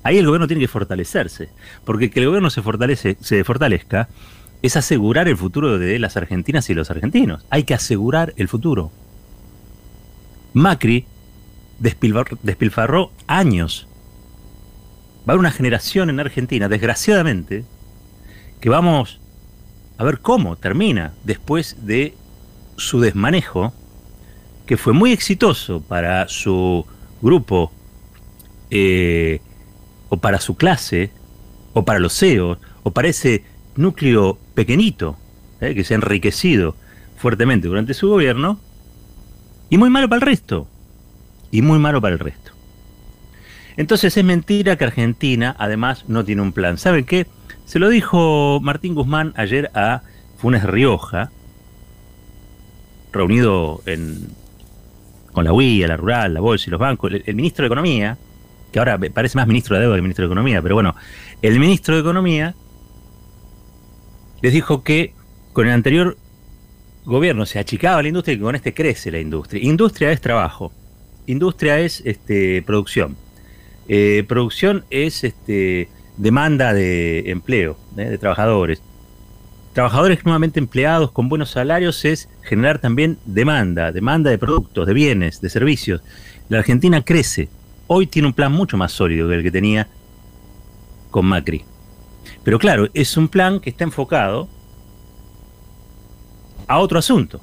Ahí 0.04 0.18
el 0.18 0.26
gobierno 0.26 0.46
tiene 0.46 0.60
que 0.60 0.68
fortalecerse, 0.68 1.48
porque 1.84 2.10
que 2.10 2.20
el 2.20 2.26
gobierno 2.26 2.50
se, 2.50 2.62
fortalezca 2.62 4.08
es 4.60 4.76
asegurar 4.76 5.28
el 5.28 5.38
futuro 5.38 5.78
de 5.78 5.98
las 5.98 6.18
argentinas 6.18 6.68
y 6.68 6.74
los 6.74 6.90
argentinos. 6.90 7.44
Hay 7.48 7.64
que 7.64 7.72
asegurar 7.72 8.34
el 8.36 8.46
futuro. 8.46 8.92
Macri 10.52 11.06
despilfarró 11.78 13.12
años. 13.26 13.88
Va 15.26 15.28
a 15.28 15.30
haber 15.32 15.40
una 15.40 15.50
generación 15.50 16.10
en 16.10 16.20
Argentina, 16.20 16.68
desgraciadamente, 16.68 17.64
que 18.60 18.68
vamos 18.68 19.20
a 19.96 20.04
ver 20.04 20.20
cómo 20.20 20.56
termina 20.56 21.14
después 21.24 21.86
de 21.86 22.14
su 22.76 23.00
desmanejo, 23.00 23.72
que 24.66 24.76
fue 24.76 24.92
muy 24.92 25.12
exitoso 25.12 25.80
para 25.80 26.28
su 26.28 26.84
grupo 27.22 27.72
eh, 28.70 29.40
o 30.14 30.18
para 30.18 30.38
su 30.38 30.56
clase, 30.56 31.10
o 31.72 31.84
para 31.84 31.98
los 31.98 32.16
CEOs, 32.16 32.58
o 32.84 32.92
para 32.92 33.08
ese 33.08 33.44
núcleo 33.74 34.38
pequeñito 34.54 35.16
eh, 35.60 35.74
que 35.74 35.82
se 35.82 35.94
ha 35.94 35.96
enriquecido 35.96 36.76
fuertemente 37.16 37.66
durante 37.66 37.94
su 37.94 38.08
gobierno, 38.08 38.60
y 39.70 39.76
muy 39.78 39.90
malo 39.90 40.08
para 40.08 40.18
el 40.18 40.26
resto, 40.26 40.68
y 41.50 41.62
muy 41.62 41.80
malo 41.80 42.00
para 42.00 42.14
el 42.14 42.20
resto. 42.20 42.52
Entonces 43.76 44.16
es 44.16 44.24
mentira 44.24 44.76
que 44.76 44.84
Argentina 44.84 45.56
además 45.58 46.04
no 46.06 46.24
tiene 46.24 46.42
un 46.42 46.52
plan. 46.52 46.78
¿Saben 46.78 47.04
qué? 47.04 47.26
Se 47.64 47.80
lo 47.80 47.88
dijo 47.88 48.60
Martín 48.62 48.94
Guzmán 48.94 49.32
ayer 49.36 49.72
a 49.74 50.02
Funes 50.38 50.62
Rioja, 50.62 51.32
reunido 53.12 53.82
en, 53.86 54.28
con 55.32 55.44
la 55.44 55.52
UIA, 55.52 55.88
la 55.88 55.96
Rural, 55.96 56.34
la 56.34 56.40
Bolsa 56.40 56.66
y 56.68 56.70
los 56.70 56.78
bancos, 56.78 57.10
el 57.12 57.34
ministro 57.34 57.64
de 57.64 57.66
Economía, 57.66 58.16
que 58.74 58.80
ahora 58.80 58.98
parece 58.98 59.38
más 59.38 59.46
ministro 59.46 59.76
de 59.76 59.82
deuda 59.82 59.94
que 59.94 60.02
ministro 60.02 60.24
de 60.24 60.26
Economía, 60.26 60.60
pero 60.60 60.74
bueno, 60.74 60.96
el 61.42 61.60
ministro 61.60 61.94
de 61.94 62.00
Economía 62.00 62.56
les 64.42 64.52
dijo 64.52 64.82
que 64.82 65.14
con 65.52 65.68
el 65.68 65.72
anterior 65.72 66.18
gobierno 67.04 67.46
se 67.46 67.60
achicaba 67.60 68.02
la 68.02 68.08
industria 68.08 68.34
y 68.34 68.38
que 68.38 68.42
con 68.42 68.56
este 68.56 68.74
crece 68.74 69.12
la 69.12 69.20
industria. 69.20 69.62
Industria 69.62 70.10
es 70.10 70.20
trabajo, 70.20 70.72
industria 71.28 71.78
es 71.78 72.02
este, 72.04 72.62
producción, 72.62 73.16
eh, 73.86 74.24
producción 74.26 74.84
es 74.90 75.22
este, 75.22 75.88
demanda 76.16 76.72
de 76.74 77.30
empleo, 77.30 77.78
¿eh? 77.96 78.10
de 78.10 78.18
trabajadores. 78.18 78.82
Trabajadores 79.72 80.24
nuevamente 80.24 80.58
empleados 80.58 81.12
con 81.12 81.28
buenos 81.28 81.50
salarios 81.50 82.04
es 82.04 82.28
generar 82.42 82.80
también 82.80 83.18
demanda, 83.24 83.92
demanda 83.92 84.30
de 84.30 84.38
productos, 84.38 84.84
de 84.84 84.94
bienes, 84.94 85.40
de 85.40 85.48
servicios. 85.48 86.02
La 86.48 86.58
Argentina 86.58 87.04
crece, 87.04 87.48
hoy 87.86 88.06
tiene 88.06 88.28
un 88.28 88.34
plan 88.34 88.52
mucho 88.52 88.76
más 88.76 88.92
sólido 88.92 89.28
que 89.28 89.36
el 89.36 89.42
que 89.42 89.50
tenía 89.50 89.88
con 91.10 91.26
Macri. 91.26 91.64
Pero 92.42 92.58
claro, 92.58 92.88
es 92.94 93.16
un 93.16 93.28
plan 93.28 93.60
que 93.60 93.70
está 93.70 93.84
enfocado 93.84 94.48
a 96.66 96.78
otro 96.78 96.98
asunto. 96.98 97.40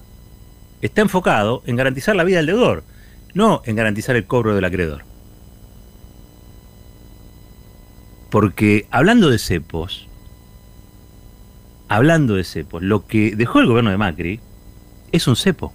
Está 0.81 1.01
enfocado 1.01 1.61
en 1.65 1.75
garantizar 1.75 2.15
la 2.15 2.23
vida 2.23 2.37
del 2.37 2.47
deudor, 2.47 2.83
no 3.33 3.61
en 3.65 3.75
garantizar 3.75 4.15
el 4.15 4.25
cobro 4.25 4.55
del 4.55 4.65
acreedor. 4.65 5.03
Porque 8.29 8.87
hablando 8.91 9.29
de 9.29 9.37
cepos, 9.37 10.07
hablando 11.87 12.35
de 12.35 12.43
cepos, 12.43 12.81
lo 12.81 13.05
que 13.05 13.35
dejó 13.35 13.59
el 13.59 13.67
gobierno 13.67 13.91
de 13.91 13.97
Macri 13.97 14.39
es 15.11 15.27
un 15.27 15.35
cepo, 15.35 15.73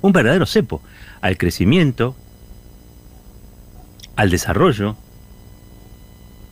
un 0.00 0.12
verdadero 0.12 0.46
cepo, 0.46 0.80
al 1.20 1.36
crecimiento, 1.36 2.16
al 4.20 4.28
desarrollo, 4.28 4.96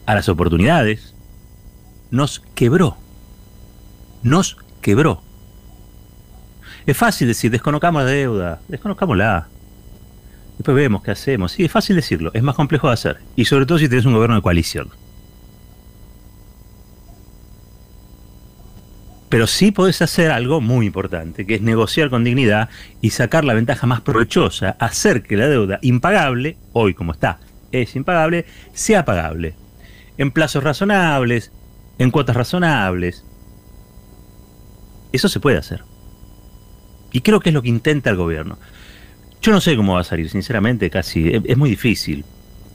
a 0.07 0.15
las 0.15 0.31
oportunidades, 0.31 1.15
nos 2.11 2.41
quebró. 2.55 2.97
Nos 4.23 4.57
quebró. 4.81 5.21
Es 6.87 6.97
fácil 6.97 7.29
decir, 7.29 7.51
desconozcamos 7.51 8.05
la 8.05 8.09
deuda, 8.09 8.61
desconozcámosla. 8.69 9.49
Después 10.57 10.75
vemos 10.75 11.03
qué 11.03 11.11
hacemos. 11.11 11.53
Sí, 11.53 11.67
es 11.67 11.71
fácil 11.71 11.97
decirlo, 11.97 12.31
es 12.33 12.43
más 12.43 12.55
complejo 12.55 12.87
de 12.87 12.95
hacer. 12.95 13.19
Y 13.37 13.45
sobre 13.45 13.67
todo 13.67 13.77
si 13.77 13.87
tenés 13.87 14.07
un 14.07 14.15
gobierno 14.15 14.37
de 14.37 14.43
coalición. 14.43 14.89
Pero 19.29 19.47
sí 19.47 19.73
podés 19.73 20.01
hacer 20.01 20.31
algo 20.31 20.63
muy 20.63 20.87
importante, 20.87 21.45
que 21.45 21.57
es 21.57 21.61
negociar 21.61 22.09
con 22.09 22.25
dignidad 22.25 22.71
y 23.03 23.11
sacar 23.11 23.45
la 23.45 23.53
ventaja 23.53 23.87
más 23.87 24.01
provechosa, 24.01 24.71
hacer 24.81 25.23
que 25.23 25.37
la 25.37 25.49
deuda 25.49 25.79
impagable, 25.83 26.57
hoy 26.73 26.95
como 26.95 27.13
está, 27.13 27.41
es 27.73 27.97
impagable, 27.97 28.47
sea 28.73 29.05
pagable. 29.05 29.55
En 30.17 30.31
plazos 30.31 30.65
razonables, 30.65 31.53
en 31.99 32.11
cuotas 32.11 32.37
razonables. 32.37 33.25
Eso 35.13 35.29
se 35.29 35.41
puede 35.41 35.59
hacer. 35.59 35.85
Y 37.13 37.21
creo 37.21 37.41
que 37.41 37.51
es 37.51 37.55
lo 37.55 37.63
que 37.63 37.69
intenta 37.69 38.11
el 38.11 38.17
gobierno. 38.17 38.59
Yo 39.41 39.53
no 39.53 39.61
sé 39.61 39.77
cómo 39.77 39.95
va 39.95 40.01
a 40.01 40.05
salir, 40.05 40.29
sinceramente, 40.29 40.91
casi. 40.91 41.31
Es, 41.45 41.57
muy 41.57 41.71
difícil. 41.71 42.25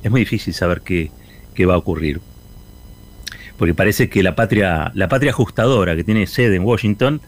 Es 0.01 0.09
muy 0.09 0.21
difícil 0.21 0.53
saber 0.53 0.81
qué, 0.81 1.11
qué 1.53 1.65
va 1.65 1.75
a 1.75 1.77
ocurrir 1.77 2.21
porque 3.57 3.73
parece 3.73 4.09
que 4.09 4.23
la 4.23 4.35
patria, 4.35 4.91
la 4.95 5.07
patria 5.07 5.31
ajustadora 5.31 5.95
que 5.95 6.03
tiene 6.03 6.27
sede 6.27 6.55
en 6.55 6.63
Washington, 6.63 7.21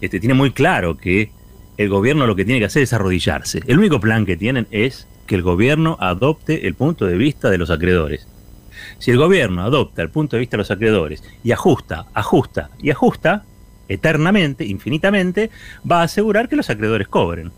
este, 0.00 0.20
tiene 0.20 0.34
muy 0.34 0.52
claro 0.52 0.96
que 0.96 1.32
el 1.78 1.88
gobierno 1.88 2.26
lo 2.26 2.36
que 2.36 2.44
tiene 2.44 2.60
que 2.60 2.66
hacer 2.66 2.82
es 2.82 2.92
arrodillarse. 2.92 3.62
El 3.66 3.78
único 3.78 4.00
plan 4.00 4.26
que 4.26 4.36
tienen 4.36 4.66
es 4.70 5.08
que 5.30 5.36
el 5.36 5.42
gobierno 5.42 5.96
adopte 6.00 6.66
el 6.66 6.74
punto 6.74 7.06
de 7.06 7.16
vista 7.16 7.50
de 7.50 7.58
los 7.58 7.70
acreedores. 7.70 8.26
Si 8.98 9.12
el 9.12 9.16
gobierno 9.16 9.62
adopta 9.62 10.02
el 10.02 10.10
punto 10.10 10.34
de 10.34 10.40
vista 10.40 10.56
de 10.56 10.62
los 10.62 10.72
acreedores 10.72 11.22
y 11.44 11.52
ajusta, 11.52 12.06
ajusta 12.14 12.70
y 12.82 12.90
ajusta, 12.90 13.44
eternamente, 13.86 14.64
infinitamente, 14.64 15.52
va 15.88 16.00
a 16.00 16.02
asegurar 16.02 16.48
que 16.48 16.56
los 16.56 16.68
acreedores 16.68 17.06
cobren. 17.06 17.52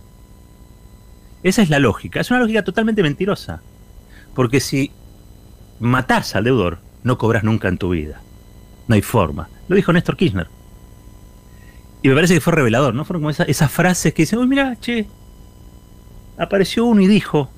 Esa 1.42 1.62
es 1.62 1.70
la 1.70 1.78
lógica. 1.78 2.20
Es 2.20 2.30
una 2.30 2.40
lógica 2.40 2.62
totalmente 2.62 3.02
mentirosa. 3.02 3.62
Porque 4.34 4.60
si 4.60 4.90
matás 5.80 6.36
al 6.36 6.44
deudor, 6.44 6.80
no 7.04 7.16
cobras 7.16 7.42
nunca 7.42 7.68
en 7.68 7.78
tu 7.78 7.88
vida. 7.88 8.20
No 8.86 8.96
hay 8.96 9.02
forma. 9.02 9.48
Lo 9.68 9.76
dijo 9.76 9.94
Néstor 9.94 10.18
Kirchner. 10.18 10.48
Y 12.02 12.08
me 12.10 12.14
parece 12.16 12.34
que 12.34 12.42
fue 12.42 12.52
revelador, 12.52 12.92
¿no? 12.94 13.06
Fueron 13.06 13.22
como 13.22 13.30
esas 13.30 13.72
frases 13.72 14.12
que 14.12 14.24
dicen, 14.24 14.40
uy, 14.40 14.46
mira, 14.46 14.76
che, 14.78 15.06
apareció 16.36 16.84
uno 16.84 17.00
y 17.00 17.06
dijo 17.06 17.48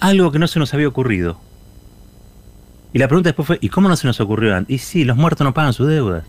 algo 0.00 0.32
que 0.32 0.38
no 0.38 0.46
se 0.46 0.58
nos 0.58 0.74
había 0.74 0.88
ocurrido. 0.88 1.40
Y 2.92 2.98
la 2.98 3.08
pregunta 3.08 3.28
después 3.28 3.46
fue, 3.46 3.58
¿y 3.60 3.68
cómo 3.68 3.88
no 3.88 3.96
se 3.96 4.06
nos 4.06 4.20
ocurrió 4.20 4.56
antes? 4.56 4.74
Y 4.74 4.78
sí, 4.78 5.04
los 5.04 5.16
muertos 5.16 5.44
no 5.44 5.54
pagan 5.54 5.72
sus 5.72 5.86
deudas. 5.86 6.24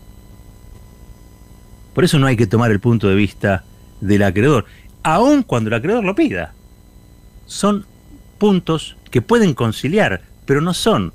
Por 1.94 2.04
eso 2.04 2.18
no 2.18 2.26
hay 2.26 2.36
que 2.36 2.46
tomar 2.46 2.70
el 2.70 2.80
punto 2.80 3.08
de 3.08 3.14
vista 3.14 3.64
del 4.00 4.22
acreedor, 4.22 4.64
aun 5.02 5.42
cuando 5.42 5.68
el 5.68 5.74
acreedor 5.74 6.04
lo 6.04 6.14
pida. 6.14 6.54
Son 7.46 7.84
puntos 8.38 8.96
que 9.10 9.22
pueden 9.22 9.54
conciliar 9.54 10.22
pero 10.46 10.60
no 10.60 10.74
son 10.74 11.12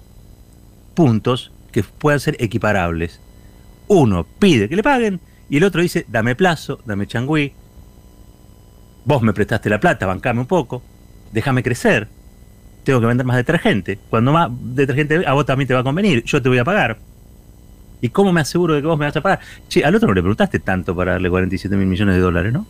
puntos 0.96 1.52
que 1.72 1.84
puedan 1.84 2.20
ser 2.20 2.38
equiparables. 2.40 3.20
Uno 3.88 4.26
pide 4.40 4.68
que 4.70 4.76
le 4.76 4.84
paguen 4.84 5.20
y 5.50 5.58
el 5.58 5.64
otro 5.64 5.82
dice, 5.82 6.06
dame 6.08 6.36
plazo, 6.36 6.80
dame 6.86 7.08
changüí, 7.08 7.54
vos 9.06 9.22
me 9.22 9.34
prestaste 9.34 9.70
la 9.70 9.80
plata, 9.80 10.06
bancame 10.06 10.42
un 10.42 10.48
poco, 10.48 10.82
déjame 11.32 11.64
crecer, 11.64 12.08
tengo 12.88 13.02
que 13.02 13.08
vender 13.08 13.26
más 13.26 13.38
detergente. 13.38 14.00
Cuando 14.10 14.32
más 14.32 14.50
detergente 14.52 15.26
a 15.26 15.34
vos 15.34 15.46
también 15.46 15.68
te 15.68 15.74
va 15.74 15.82
a 15.82 15.84
convenir, 15.84 16.24
yo 16.24 16.42
te 16.42 16.50
voy 16.50 16.58
a 16.58 16.64
pagar. 16.64 16.98
¿Y 18.02 18.10
cómo 18.10 18.32
me 18.32 18.42
aseguro 18.42 18.76
de 18.76 18.82
que 18.82 18.88
vos 18.88 18.98
me 18.98 19.06
vas 19.06 19.16
a 19.16 19.22
pagar? 19.22 19.40
Che, 19.68 19.84
al 19.84 19.94
otro 19.94 20.08
no 20.08 20.14
le 20.14 20.22
preguntaste 20.22 20.60
tanto 20.60 20.96
para 20.96 21.14
darle 21.14 21.30
47 21.30 21.76
mil 21.76 21.88
millones 21.88 22.16
de 22.16 22.22
dólares, 22.22 22.54
¿no? 22.54 22.66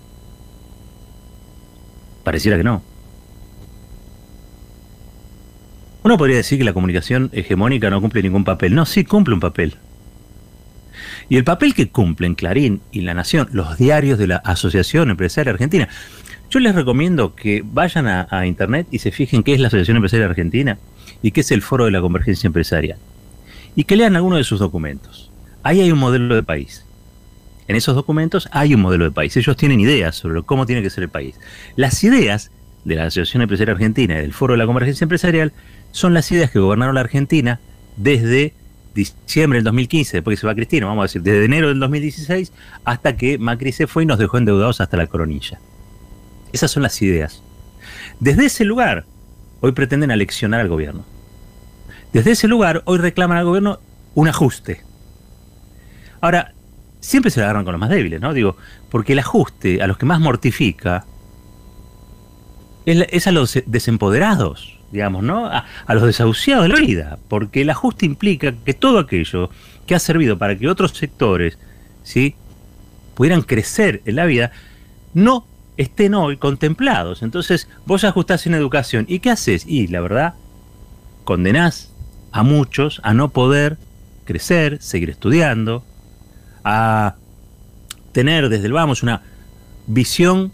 Pareciera 2.24 2.58
que 2.58 2.64
no. 2.64 2.82
Uno 6.04 6.18
podría 6.18 6.38
decir 6.38 6.58
que 6.58 6.64
la 6.64 6.74
comunicación 6.74 7.30
hegemónica 7.34 7.90
no 7.90 8.02
cumple 8.02 8.24
ningún 8.24 8.44
papel. 8.44 8.74
No, 8.74 8.86
sí 8.86 9.04
cumple 9.04 9.34
un 9.34 9.40
papel. 9.40 9.76
Y 11.30 11.38
el 11.38 11.44
papel 11.44 11.74
que 11.74 11.90
cumplen 11.90 12.36
Clarín 12.36 12.82
y 12.92 13.02
La 13.02 13.14
Nación, 13.14 13.50
los 13.52 13.78
diarios 13.78 14.18
de 14.18 14.28
la 14.28 14.38
Asociación 14.38 15.10
Empresaria 15.10 15.52
Argentina, 15.52 15.88
yo 16.50 16.60
les 16.60 16.76
recomiendo 16.76 17.36
que 17.36 17.62
vayan 17.66 18.08
a, 18.08 18.48
internet 18.48 18.88
y 18.92 19.00
se 19.00 19.12
fijen 19.12 19.44
qué 19.44 19.54
es 19.54 19.60
la 19.60 19.68
Asociación 19.68 19.98
Empresaria 19.98 20.26
Argentina 20.26 20.78
y 21.22 21.32
qué 21.32 21.42
es 21.42 21.52
el 21.52 21.62
Foro 21.62 21.86
de 21.86 21.92
la 21.92 22.02
Convergencia 22.02 22.48
Empresaria. 22.48 22.98
Y 23.76 23.84
que 23.84 23.98
lean 23.98 24.16
alguno 24.16 24.38
de 24.38 24.44
sus 24.44 24.60
documentos. 24.60 25.32
Ahí 25.64 25.82
hay 25.82 25.92
un 25.92 26.00
modelo 26.00 26.36
de 26.36 26.44
país. 26.44 26.86
En 27.68 27.76
esos 27.76 27.96
documentos 27.96 28.48
hay 28.52 28.74
un 28.74 28.82
modelo 28.82 29.04
de 29.04 29.12
país. 29.12 29.36
Ellos 29.36 29.58
tienen 29.58 29.82
ideas 29.82 30.16
sobre 30.16 30.42
cómo 30.44 30.66
tiene 30.66 30.82
que 30.82 30.90
ser 30.90 31.04
el 31.04 31.10
país. 31.10 31.36
Las 31.76 32.02
ideas 32.04 32.50
de 32.86 32.96
la 32.96 33.06
Asociación 33.06 33.42
Empresaria 33.42 33.74
Argentina 33.74 34.18
y 34.18 34.22
del 34.22 34.34
Foro 34.34 34.54
de 34.54 34.60
la 34.60 34.66
Convergencia 34.66 35.04
Empresarial 35.04 35.52
son 35.92 36.14
las 36.14 36.32
ideas 36.32 36.50
que 36.50 36.60
gobernaron 36.60 36.96
la 36.96 37.02
Argentina 37.02 37.60
desde 37.98 38.54
diciembre 38.98 39.58
del 39.58 39.64
2015, 39.66 40.18
después 40.18 40.36
que 40.36 40.42
se 40.42 40.48
va 40.48 40.56
Cristina, 40.56 40.88
vamos 40.88 41.04
a 41.04 41.06
decir, 41.06 41.22
desde 41.22 41.46
enero 41.46 41.70
del 41.70 41.80
2016 41.80 42.52
hasta 42.84 43.16
que 43.16 43.38
Macri 43.38 43.72
se 43.72 43.88
fue 43.88 44.04
y 44.04 44.06
nos 44.06 44.18
dejó 44.18 44.38
endeudados 44.38 44.82
hasta 44.82 44.98
la 44.98 45.08
coronilla. 45.08 45.60
Esas 46.52 46.72
son 46.72 46.84
las 46.84 47.02
ideas. 47.02 47.44
Desde 48.20 48.46
ese 48.46 48.66
lugar, 48.66 49.06
hoy 49.62 49.72
pretenden 49.72 50.12
aleccionar 50.12 50.60
al 50.60 50.70
gobierno. 50.70 51.06
Desde 52.12 52.32
ese 52.32 52.48
lugar, 52.48 52.82
hoy 52.86 52.98
reclaman 52.98 53.38
al 53.38 53.46
gobierno 53.46 53.80
un 54.16 54.28
ajuste. 54.28 54.82
Ahora, 56.20 56.54
siempre 57.00 57.32
se 57.32 57.42
agarran 57.42 57.64
con 57.64 57.74
los 57.74 57.80
más 57.80 57.90
débiles, 57.90 58.20
¿no? 58.20 58.34
Digo, 58.34 58.58
porque 58.90 59.14
el 59.14 59.20
ajuste 59.20 59.82
a 59.82 59.88
los 59.88 59.98
que 59.98 60.06
más 60.06 60.20
mortifica 60.20 61.06
es 62.88 63.28
a 63.28 63.32
los 63.32 63.60
desempoderados 63.66 64.78
digamos, 64.92 65.24
¿no? 65.24 65.48
A, 65.48 65.66
los 65.90 66.04
desahuciados 66.04 66.64
de 66.64 66.70
la 66.70 66.80
vida, 66.80 67.20
porque 67.28 67.62
el 67.62 67.70
ajuste 67.70 68.06
implica 68.06 68.54
que 68.54 68.74
todo 68.74 69.00
aquello 69.00 69.50
que 69.86 69.96
ha 69.96 70.00
servido 70.00 70.38
para 70.38 70.58
que 70.58 70.68
otros 70.68 70.92
sectores, 70.92 71.58
¿sí? 72.04 72.36
pudieran 73.16 73.42
crecer 73.42 74.02
en 74.06 74.16
la 74.16 74.26
vida, 74.26 74.52
no 75.14 75.46
estén 75.76 76.14
hoy 76.14 76.38
contemplados. 76.38 77.24
Entonces, 77.24 77.68
vos 77.86 78.04
ajustás 78.04 78.46
en 78.46 78.54
educación, 78.54 79.06
¿y 79.08 79.20
qué 79.20 79.32
haces? 79.32 79.66
Y 79.66 79.88
la 79.88 80.02
verdad, 80.02 80.34
condenás 81.24 81.92
a 82.32 82.44
muchos 82.44 83.02
a 83.04 83.14
no 83.14 83.30
poder 83.30 83.78
crecer, 84.26 84.82
seguir 84.82 85.10
estudiando, 85.10 85.84
a 86.64 87.16
tener 88.12 88.50
desde 88.50 88.68
el 88.68 88.74
vamos 88.74 89.04
una 89.04 89.22
visión 89.88 90.52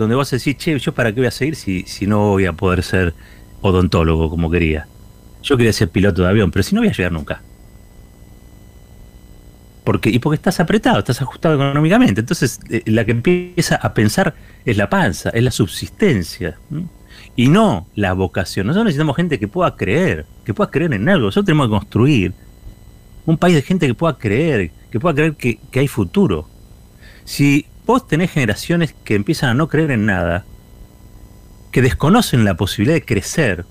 donde 0.00 0.16
vos 0.16 0.30
decís, 0.30 0.56
che, 0.56 0.78
¿yo 0.78 0.92
para 0.92 1.12
qué 1.12 1.20
voy 1.20 1.28
a 1.28 1.30
seguir 1.30 1.56
si, 1.56 1.82
si 1.82 2.06
no 2.06 2.30
voy 2.30 2.46
a 2.46 2.52
poder 2.52 2.82
ser 2.82 3.14
odontólogo 3.60 4.30
como 4.30 4.50
quería. 4.50 4.86
Yo 5.42 5.56
quería 5.56 5.72
ser 5.72 5.88
piloto 5.88 6.22
de 6.22 6.28
avión, 6.28 6.50
pero 6.50 6.62
si 6.62 6.74
no 6.74 6.80
voy 6.80 6.88
a 6.88 6.92
llegar 6.92 7.12
nunca. 7.12 7.42
Porque, 9.84 10.10
y 10.10 10.18
porque 10.18 10.36
estás 10.36 10.60
apretado, 10.60 10.98
estás 10.98 11.22
ajustado 11.22 11.54
económicamente. 11.54 12.20
Entonces, 12.20 12.60
eh, 12.68 12.82
la 12.86 13.04
que 13.04 13.12
empieza 13.12 13.76
a 13.76 13.94
pensar 13.94 14.34
es 14.64 14.76
la 14.76 14.90
panza, 14.90 15.30
es 15.30 15.42
la 15.42 15.50
subsistencia. 15.50 16.58
Y 17.34 17.48
no 17.48 17.86
la 17.94 18.12
vocación. 18.12 18.66
Nosotros 18.66 18.86
necesitamos 18.86 19.16
gente 19.16 19.38
que 19.38 19.48
pueda 19.48 19.74
creer, 19.76 20.26
que 20.44 20.52
pueda 20.52 20.70
creer 20.70 20.92
en 20.92 21.08
algo. 21.08 21.26
Nosotros 21.26 21.46
tenemos 21.46 21.66
que 21.66 21.70
construir 21.70 22.34
un 23.24 23.38
país 23.38 23.54
de 23.54 23.62
gente 23.62 23.86
que 23.86 23.94
pueda 23.94 24.16
creer, 24.18 24.70
que 24.90 25.00
pueda 25.00 25.14
creer 25.14 25.34
que, 25.34 25.58
que 25.70 25.80
hay 25.80 25.88
futuro. 25.88 26.46
Si 27.24 27.66
vos 27.90 28.06
tenés 28.06 28.30
generaciones 28.30 28.94
que 29.04 29.16
empiezan 29.16 29.50
a 29.50 29.54
no 29.54 29.68
creer 29.68 29.90
en 29.90 30.06
nada, 30.06 30.44
que 31.72 31.82
desconocen 31.82 32.44
la 32.44 32.54
posibilidad 32.54 32.94
de 32.94 33.04
crecer, 33.04 33.64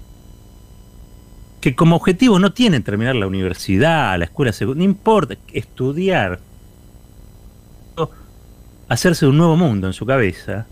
que 1.61 1.73
como 1.73 1.95
objetivo 1.95 2.37
no 2.37 2.51
tienen 2.51 2.83
terminar 2.83 3.15
la 3.15 3.27
universidad, 3.27 4.17
la 4.19 4.25
escuela 4.25 4.51
no 4.61 4.83
importa, 4.83 5.37
estudiar, 5.53 6.41
hacerse 8.89 9.25
un 9.25 9.37
nuevo 9.37 9.55
mundo 9.55 9.87
en 9.87 9.93
su 9.93 10.05
cabeza, 10.05 10.67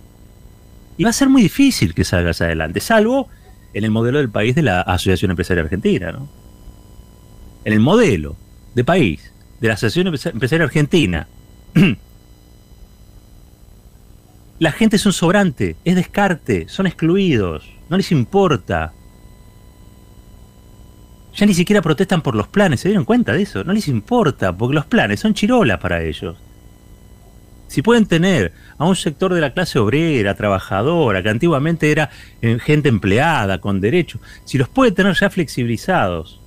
y 0.98 1.06
va 1.06 1.12
a 1.12 1.13
ser 1.13 1.30
muy 1.30 1.42
difícil 1.42 1.94
que 1.94 2.04
salgas 2.04 2.42
adelante, 2.42 2.82
salvo 2.82 3.30
en 3.74 3.86
el 3.86 3.92
modelo 3.92 4.18
del 4.18 4.30
país 4.30 4.56
de 4.56 4.63
la 4.63 4.82
Asociación 4.82 5.32
Empresaria 5.32 5.63
Argentina, 5.63 6.12
¿no? 6.12 6.27
En 7.63 7.72
el 7.72 7.80
modelo 7.80 8.36
de 8.75 8.84
país 8.84 9.32
de 9.62 9.70
la 9.70 9.75
Asociación 9.75 10.08
Empresaria 10.08 10.66
Argentina, 10.66 11.27
La 14.60 14.72
gente 14.72 14.96
es 14.96 15.06
un 15.06 15.14
sobrante, 15.14 15.76
es 15.86 15.96
descarte, 15.96 16.68
son 16.68 16.88
excluidos, 16.88 17.70
no 17.90 17.98
les 17.98 18.12
importa. 18.12 18.92
Ya 21.36 21.46
ni 21.46 21.54
siquiera 21.54 21.84
protestan 21.84 22.24
por 22.24 22.34
los 22.34 22.48
planes, 22.48 22.80
¿se 22.80 22.88
dieron 22.88 23.06
cuenta 23.06 23.34
de 23.34 23.44
eso? 23.44 23.64
No 23.64 23.72
les 23.72 23.88
importa, 23.88 24.58
porque 24.58 24.74
los 24.74 24.86
planes 24.86 25.20
son 25.20 25.36
chirola 25.36 25.78
para 25.78 26.02
ellos. 26.02 26.38
Si 27.68 27.84
pueden 27.84 28.08
tener 28.08 28.54
a 28.80 28.86
un 28.86 28.96
sector 28.96 29.32
de 29.32 29.42
la 29.42 29.54
clase 29.54 29.78
obrera, 29.78 30.36
trabajadora, 30.36 31.22
que 31.22 31.30
antiguamente 31.30 31.92
era 31.92 32.10
eh, 32.42 32.58
gente 32.60 32.90
empleada, 32.90 33.62
con 33.62 33.80
derechos, 33.80 34.22
si 34.44 34.58
los 34.58 34.70
puede 34.70 34.92
tener 34.92 35.16
ya 35.16 35.30
flexibilizados 35.30 36.42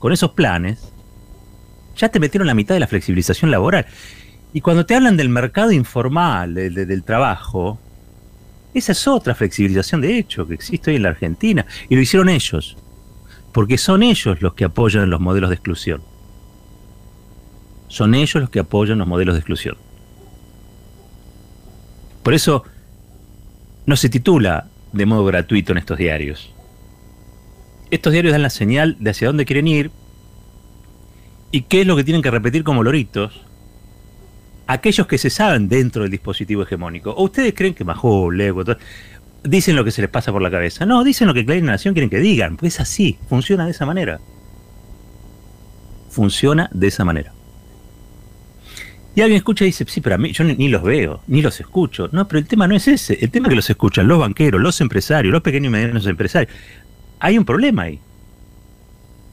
con 0.00 0.12
esos 0.12 0.32
planes, 0.32 0.92
ya 1.96 2.08
te 2.08 2.18
metieron 2.18 2.48
la 2.48 2.54
mitad 2.54 2.74
de 2.74 2.80
la 2.80 2.86
flexibilización 2.88 3.52
laboral. 3.52 3.86
Y 4.52 4.60
cuando 4.60 4.86
te 4.86 4.94
hablan 4.94 5.16
del 5.16 5.28
mercado 5.28 5.72
informal, 5.72 6.54
del 6.54 7.04
trabajo, 7.04 7.78
Esa 8.74 8.92
es 8.92 9.08
otra 9.08 9.34
flexibilización 9.34 10.00
de 10.02 10.18
hecho 10.18 10.46
que 10.46 10.54
existe 10.54 10.90
hoy 10.90 10.96
en 10.96 11.02
la 11.02 11.08
Argentina. 11.08 11.66
Y 11.88 11.96
lo 11.96 12.00
hicieron 12.00 12.28
ellos. 12.28 12.76
Porque 13.52 13.78
son 13.78 14.02
ellos 14.02 14.40
los 14.40 14.54
que 14.54 14.64
apoyan 14.64 15.10
los 15.10 15.20
modelos 15.20 15.50
de 15.50 15.56
exclusión. 15.56 16.02
Son 17.88 18.14
ellos 18.14 18.36
los 18.36 18.50
que 18.50 18.60
apoyan 18.60 18.98
los 18.98 19.08
modelos 19.08 19.34
de 19.34 19.40
exclusión. 19.40 19.76
Por 22.22 22.34
eso 22.34 22.64
no 23.86 23.96
se 23.96 24.10
titula 24.10 24.68
de 24.92 25.06
modo 25.06 25.24
gratuito 25.24 25.72
en 25.72 25.78
estos 25.78 25.96
diarios. 25.98 26.52
Estos 27.90 28.12
diarios 28.12 28.32
dan 28.32 28.42
la 28.42 28.50
señal 28.50 28.96
de 29.00 29.10
hacia 29.10 29.28
dónde 29.28 29.46
quieren 29.46 29.66
ir 29.66 29.90
y 31.50 31.62
qué 31.62 31.80
es 31.80 31.86
lo 31.86 31.96
que 31.96 32.04
tienen 32.04 32.22
que 32.22 32.30
repetir 32.30 32.64
como 32.64 32.82
loritos 32.82 33.47
aquellos 34.68 35.06
que 35.06 35.18
se 35.18 35.30
saben 35.30 35.68
dentro 35.68 36.02
del 36.02 36.10
dispositivo 36.10 36.62
hegemónico. 36.62 37.10
¿O 37.10 37.24
ustedes 37.24 37.54
creen 37.54 37.74
que 37.74 37.84
Majó, 37.84 38.30
Lego, 38.30 38.62
dicen 39.42 39.74
lo 39.74 39.82
que 39.82 39.90
se 39.90 40.02
les 40.02 40.10
pasa 40.10 40.30
por 40.30 40.42
la 40.42 40.50
cabeza? 40.50 40.86
No, 40.86 41.02
dicen 41.02 41.26
lo 41.26 41.34
que 41.34 41.44
Clarín 41.44 41.64
y 41.64 41.68
Nación 41.68 41.94
quieren 41.94 42.10
que 42.10 42.20
digan, 42.20 42.56
porque 42.56 42.68
es 42.68 42.78
así, 42.78 43.18
funciona 43.28 43.64
de 43.64 43.72
esa 43.72 43.86
manera. 43.86 44.20
Funciona 46.10 46.68
de 46.72 46.86
esa 46.86 47.04
manera. 47.04 47.32
Y 49.14 49.22
alguien 49.22 49.38
escucha 49.38 49.64
y 49.64 49.68
dice, 49.68 49.86
sí, 49.88 50.02
pero 50.02 50.16
a 50.16 50.18
mí 50.18 50.32
yo 50.32 50.44
ni, 50.44 50.68
los 50.68 50.82
veo, 50.82 51.22
ni 51.26 51.40
los 51.40 51.58
escucho. 51.58 52.10
No, 52.12 52.28
pero 52.28 52.38
el 52.38 52.46
tema 52.46 52.68
no 52.68 52.76
es 52.76 52.86
ese. 52.86 53.18
El 53.22 53.30
tema 53.30 53.48
es 53.48 53.50
que 53.50 53.56
los 53.56 53.70
escuchan 53.70 54.06
los 54.06 54.18
banqueros, 54.18 54.60
los 54.60 54.80
empresarios, 54.82 55.32
los 55.32 55.42
pequeños 55.42 55.70
y 55.70 55.72
medianos 55.72 56.06
empresarios. 56.06 56.52
Hay 57.18 57.38
un 57.38 57.46
problema 57.46 57.84
ahí. 57.84 58.00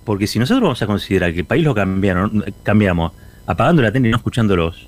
Porque 0.05 0.27
si 0.27 0.39
nosotros 0.39 0.63
vamos 0.63 0.81
a 0.81 0.87
considerar 0.87 1.33
que 1.33 1.41
el 1.41 1.45
país 1.45 1.63
lo 1.65 1.75
cambiamos 1.75 3.11
apagando 3.45 3.81
la 3.81 3.91
tele 3.91 4.07
y 4.07 4.11
no 4.11 4.17
escuchándolos, 4.17 4.87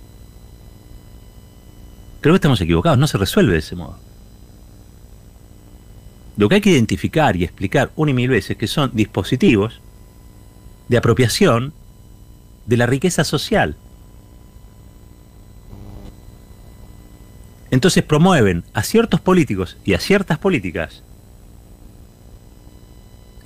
creo 2.21 2.33
que 2.33 2.37
estamos 2.37 2.61
equivocados. 2.61 2.97
No 2.97 3.07
se 3.07 3.17
resuelve 3.17 3.53
de 3.53 3.59
ese 3.59 3.75
modo. 3.75 3.97
Lo 6.35 6.49
que 6.49 6.55
hay 6.55 6.61
que 6.61 6.69
identificar 6.69 7.35
y 7.35 7.43
explicar 7.43 7.91
una 7.95 8.11
y 8.11 8.13
mil 8.13 8.29
veces 8.29 8.57
que 8.57 8.67
son 8.67 8.91
dispositivos 8.93 9.81
de 10.87 10.97
apropiación 10.97 11.73
de 12.65 12.77
la 12.77 12.85
riqueza 12.85 13.23
social 13.23 13.75
Entonces 17.69 18.03
promueven 18.03 18.63
a 18.73 18.83
ciertos 18.83 19.19
políticos 19.19 19.77
y 19.83 19.93
a 19.93 19.99
ciertas 19.99 20.37
políticas, 20.37 21.03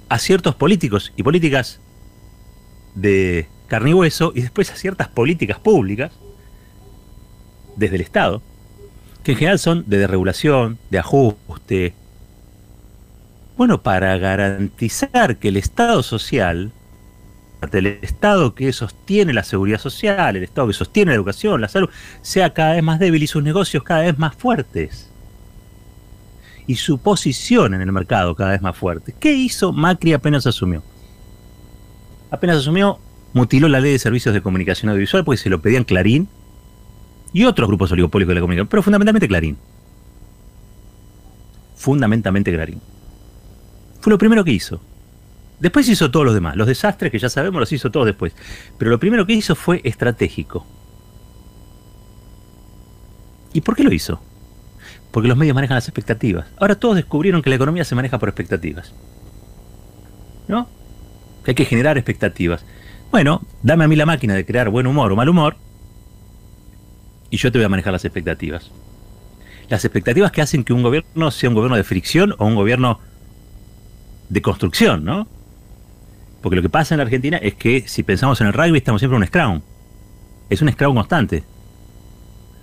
a 0.09 0.19
ciertos 0.19 0.55
políticos 0.55 1.11
y 1.15 1.23
políticas 1.23 1.79
de 2.93 3.47
carne 3.67 3.91
y 3.91 3.93
hueso, 3.93 4.31
y 4.35 4.41
después 4.41 4.69
a 4.69 4.75
ciertas 4.75 5.07
políticas 5.07 5.59
públicas, 5.59 6.11
desde 7.77 7.95
el 7.95 8.01
Estado, 8.01 8.41
que 9.23 9.33
en 9.33 9.37
general 9.37 9.59
son 9.59 9.83
de 9.87 9.97
desregulación, 9.97 10.77
de 10.89 10.99
ajuste. 10.99 11.93
Bueno, 13.57 13.83
para 13.83 14.17
garantizar 14.17 15.37
que 15.37 15.49
el 15.49 15.57
Estado 15.57 16.01
social 16.01 16.71
del 17.69 17.85
Estado 17.85 18.55
que 18.55 18.73
sostiene 18.73 19.33
la 19.33 19.43
seguridad 19.43 19.79
social, 19.79 20.35
el 20.35 20.43
Estado 20.43 20.67
que 20.67 20.73
sostiene 20.73 21.11
la 21.11 21.15
educación, 21.15 21.61
la 21.61 21.67
salud, 21.67 21.89
sea 22.21 22.53
cada 22.53 22.73
vez 22.73 22.83
más 22.83 22.99
débil 22.99 23.21
y 23.21 23.27
sus 23.27 23.43
negocios 23.43 23.83
cada 23.83 24.01
vez 24.01 24.17
más 24.17 24.35
fuertes. 24.35 25.09
Y 26.65 26.75
su 26.75 26.97
posición 26.97 27.75
en 27.75 27.81
el 27.81 27.91
mercado 27.91 28.35
cada 28.35 28.51
vez 28.51 28.61
más 28.61 28.75
fuerte. 28.75 29.13
¿Qué 29.19 29.33
hizo 29.33 29.73
Macri 29.73 30.13
apenas 30.13 30.47
asumió? 30.47 30.81
Apenas 32.31 32.57
asumió, 32.57 32.99
mutiló 33.33 33.67
la 33.67 33.79
ley 33.79 33.91
de 33.91 33.99
servicios 33.99 34.33
de 34.33 34.41
comunicación 34.41 34.89
audiovisual 34.89 35.23
porque 35.23 35.37
se 35.37 35.49
lo 35.49 35.61
pedían 35.61 35.83
Clarín 35.83 36.29
y 37.33 37.45
otros 37.45 37.67
grupos 37.67 37.91
oligopólicos 37.91 38.29
de 38.29 38.35
la 38.35 38.41
comunicación, 38.41 38.67
pero 38.67 38.83
fundamentalmente 38.83 39.27
Clarín. 39.27 39.57
Fundamentalmente 41.75 42.51
Clarín. 42.51 42.81
Fue 44.01 44.11
lo 44.11 44.17
primero 44.17 44.43
que 44.43 44.51
hizo. 44.51 44.81
Después 45.59 45.87
hizo 45.87 46.09
todos 46.09 46.25
los 46.25 46.33
demás. 46.33 46.55
Los 46.55 46.67
desastres 46.67 47.11
que 47.11 47.19
ya 47.19 47.29
sabemos 47.29 47.59
los 47.59 47.71
hizo 47.71 47.91
todos 47.91 48.07
después. 48.07 48.33
Pero 48.77 48.89
lo 48.89 48.99
primero 48.99 49.25
que 49.25 49.33
hizo 49.33 49.55
fue 49.55 49.79
estratégico. 49.83 50.65
¿Y 53.53 53.61
por 53.61 53.75
qué 53.75 53.83
lo 53.83 53.93
hizo? 53.93 54.19
Porque 55.11 55.27
los 55.27 55.37
medios 55.37 55.53
manejan 55.53 55.75
las 55.75 55.87
expectativas. 55.87 56.47
Ahora 56.57 56.75
todos 56.75 56.95
descubrieron 56.95 57.41
que 57.41 57.49
la 57.49 57.57
economía 57.57 57.85
se 57.85 57.95
maneja 57.95 58.17
por 58.17 58.29
expectativas. 58.29 58.93
¿No? 60.47 60.67
Que 61.43 61.51
hay 61.51 61.55
que 61.55 61.65
generar 61.65 61.97
expectativas. 61.97 62.65
Bueno, 63.11 63.41
dame 63.61 63.83
a 63.83 63.87
mí 63.87 63.95
la 63.95 64.05
máquina 64.05 64.33
de 64.33 64.45
crear 64.45 64.69
buen 64.69 64.87
humor 64.87 65.11
o 65.11 65.15
mal 65.15 65.29
humor 65.29 65.57
y 67.31 67.37
yo 67.37 67.51
te 67.51 67.57
voy 67.57 67.65
a 67.65 67.69
manejar 67.69 67.93
las 67.93 68.05
expectativas. 68.05 68.69
Las 69.69 69.85
expectativas 69.85 70.31
que 70.31 70.41
hacen 70.41 70.63
que 70.63 70.73
un 70.73 70.83
gobierno 70.83 71.31
sea 71.31 71.49
un 71.49 71.55
gobierno 71.55 71.77
de 71.77 71.83
fricción 71.83 72.35
o 72.37 72.45
un 72.45 72.55
gobierno 72.55 72.99
de 74.29 74.41
construcción, 74.41 75.03
¿no? 75.03 75.27
Porque 76.41 76.57
lo 76.57 76.61
que 76.61 76.69
pasa 76.69 76.93
en 76.93 76.97
la 76.97 77.03
Argentina 77.03 77.37
es 77.37 77.55
que 77.55 77.87
si 77.87 78.03
pensamos 78.03 78.41
en 78.41 78.47
el 78.47 78.53
rugby 78.53 78.77
estamos 78.77 78.99
siempre 78.99 79.15
en 79.15 79.23
un 79.23 79.27
scrum. 79.27 79.61
Es 80.49 80.61
un 80.61 80.71
scrum 80.71 80.95
constante. 80.95 81.43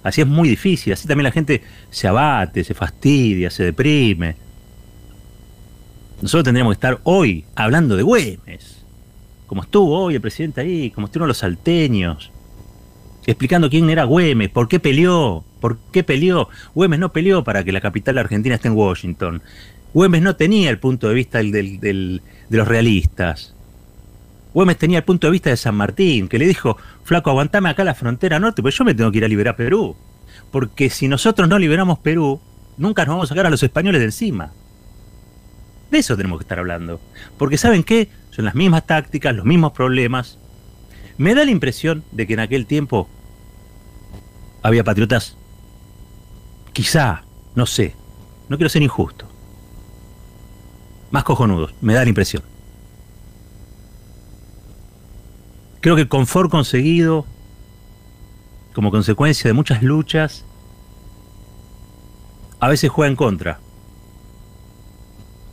Así 0.02 0.20
es 0.20 0.26
muy 0.26 0.50
difícil. 0.50 0.92
Así 0.92 1.08
también 1.08 1.24
la 1.24 1.32
gente 1.32 1.62
se 1.90 2.06
abate, 2.06 2.62
se 2.62 2.74
fastidia, 2.74 3.50
se 3.50 3.64
deprime. 3.64 4.36
Nosotros 6.20 6.44
tendríamos 6.44 6.72
que 6.72 6.78
estar 6.78 7.00
hoy 7.04 7.46
hablando 7.54 7.96
de 7.96 8.02
Güemes. 8.02 8.84
Como 9.46 9.62
estuvo 9.62 9.98
hoy 9.98 10.16
el 10.16 10.20
presidente 10.20 10.60
ahí, 10.60 10.90
como 10.90 11.06
estuvieron 11.06 11.28
los 11.28 11.38
salteños. 11.38 12.32
Explicando 13.28 13.68
quién 13.68 13.90
era 13.90 14.04
Güemes, 14.04 14.48
por 14.48 14.68
qué 14.68 14.80
peleó, 14.80 15.44
por 15.60 15.76
qué 15.92 16.02
peleó. 16.02 16.48
Güemes 16.74 16.98
no 16.98 17.12
peleó 17.12 17.44
para 17.44 17.62
que 17.62 17.72
la 17.72 17.82
capital 17.82 18.16
argentina 18.16 18.54
esté 18.54 18.68
en 18.68 18.74
Washington. 18.74 19.42
Güemes 19.92 20.22
no 20.22 20.34
tenía 20.34 20.70
el 20.70 20.78
punto 20.78 21.10
de 21.10 21.14
vista 21.14 21.40
de 21.42 22.22
los 22.48 22.66
realistas. 22.66 23.54
Güemes 24.54 24.78
tenía 24.78 25.00
el 25.00 25.04
punto 25.04 25.26
de 25.26 25.32
vista 25.32 25.50
de 25.50 25.58
San 25.58 25.74
Martín, 25.74 26.26
que 26.26 26.38
le 26.38 26.46
dijo, 26.46 26.78
flaco, 27.04 27.28
aguantame 27.28 27.68
acá 27.68 27.84
la 27.84 27.94
frontera 27.94 28.40
norte, 28.40 28.62
pues 28.62 28.74
yo 28.78 28.84
me 28.86 28.94
tengo 28.94 29.12
que 29.12 29.18
ir 29.18 29.24
a 29.26 29.28
liberar 29.28 29.56
Perú. 29.56 29.94
Porque 30.50 30.88
si 30.88 31.06
nosotros 31.06 31.50
no 31.50 31.58
liberamos 31.58 31.98
Perú, 31.98 32.40
nunca 32.78 33.04
nos 33.04 33.16
vamos 33.16 33.30
a 33.30 33.34
sacar 33.34 33.44
a 33.44 33.50
los 33.50 33.62
españoles 33.62 34.00
de 34.00 34.06
encima. 34.06 34.52
De 35.90 35.98
eso 35.98 36.16
tenemos 36.16 36.38
que 36.38 36.44
estar 36.44 36.60
hablando. 36.60 36.98
Porque 37.36 37.58
¿saben 37.58 37.84
qué? 37.84 38.08
Son 38.30 38.46
las 38.46 38.54
mismas 38.54 38.86
tácticas, 38.86 39.36
los 39.36 39.44
mismos 39.44 39.72
problemas. 39.72 40.38
Me 41.18 41.34
da 41.34 41.44
la 41.44 41.50
impresión 41.50 42.04
de 42.12 42.26
que 42.26 42.32
en 42.32 42.40
aquel 42.40 42.64
tiempo 42.64 43.10
había 44.68 44.84
patriotas, 44.84 45.36
quizá, 46.72 47.24
no 47.54 47.66
sé, 47.66 47.94
no 48.48 48.56
quiero 48.56 48.68
ser 48.68 48.82
injusto, 48.82 49.26
más 51.10 51.24
cojonudos, 51.24 51.74
me 51.80 51.94
da 51.94 52.02
la 52.02 52.08
impresión. 52.08 52.42
Creo 55.80 55.94
que 55.94 56.02
el 56.02 56.08
confort 56.08 56.50
conseguido 56.50 57.24
como 58.74 58.90
consecuencia 58.90 59.48
de 59.48 59.54
muchas 59.54 59.82
luchas 59.82 60.44
a 62.60 62.68
veces 62.68 62.90
juega 62.90 63.10
en 63.10 63.16
contra. 63.16 63.60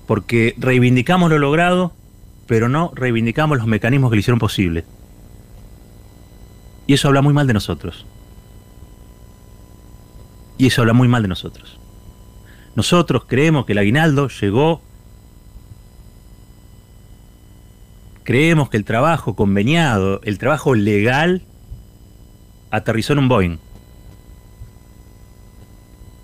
Porque 0.08 0.56
reivindicamos 0.58 1.30
lo 1.30 1.39
logrado, 1.39 1.93
pero 2.47 2.69
no 2.69 2.91
reivindicamos 2.93 3.58
los 3.58 3.67
mecanismos 3.67 4.10
que 4.10 4.15
lo 4.15 4.19
hicieron 4.19 4.39
posible. 4.39 4.86
Y 6.88 6.93
eso 6.93 7.08
habla 7.08 7.21
muy 7.21 7.34
mal 7.34 7.47
de 7.47 7.54
nosotros. 7.54 8.06
Y 10.58 10.68
eso 10.68 10.82
habla 10.82 10.94
muy 10.94 11.08
mal 11.08 11.22
de 11.22 11.28
nosotros. 11.28 11.80
Nosotros 12.76 13.26
creemos 13.26 13.65
que 13.65 13.74
el 13.74 13.80
aguinaldo 13.80 14.28
llegó 14.28 14.82
Creemos 18.26 18.72
que 18.72 18.78
el 18.78 18.86
trabajo 18.86 19.36
conveniado, 19.36 20.20
el 20.24 20.39
trabajo 20.39 20.74
legal, 20.74 21.44
aterrizó 22.72 23.13
en 23.13 23.20
un 23.20 23.30
Boeing. 23.30 23.60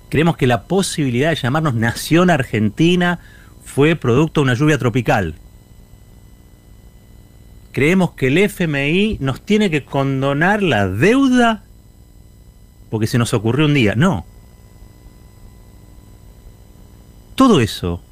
Creemos 0.09 0.35
que 0.35 0.47
la 0.47 0.63
posibilidad 0.63 1.29
de 1.29 1.35
llamarnos 1.35 1.75
Nación 1.75 2.31
Argentina 2.31 3.19
fue 3.63 3.95
producto 3.95 4.41
de 4.41 4.45
una 4.45 4.55
lluvia 4.55 4.79
tropical. 4.79 5.35
Creemos 7.71 8.13
que 8.13 8.27
el 8.27 8.39
FMI 8.39 9.17
nos 9.21 9.45
tiene 9.45 9.69
que 9.69 9.85
condonar 9.85 10.63
la 10.63 10.87
deuda 10.87 11.65
porque 12.91 13.07
se 13.07 13.17
nos 13.17 13.33
ocurrió 13.33 13.65
un 13.65 13.73
día. 13.73 13.95
No. 13.95 14.25
Todo 17.35 17.61
eso 17.61 18.03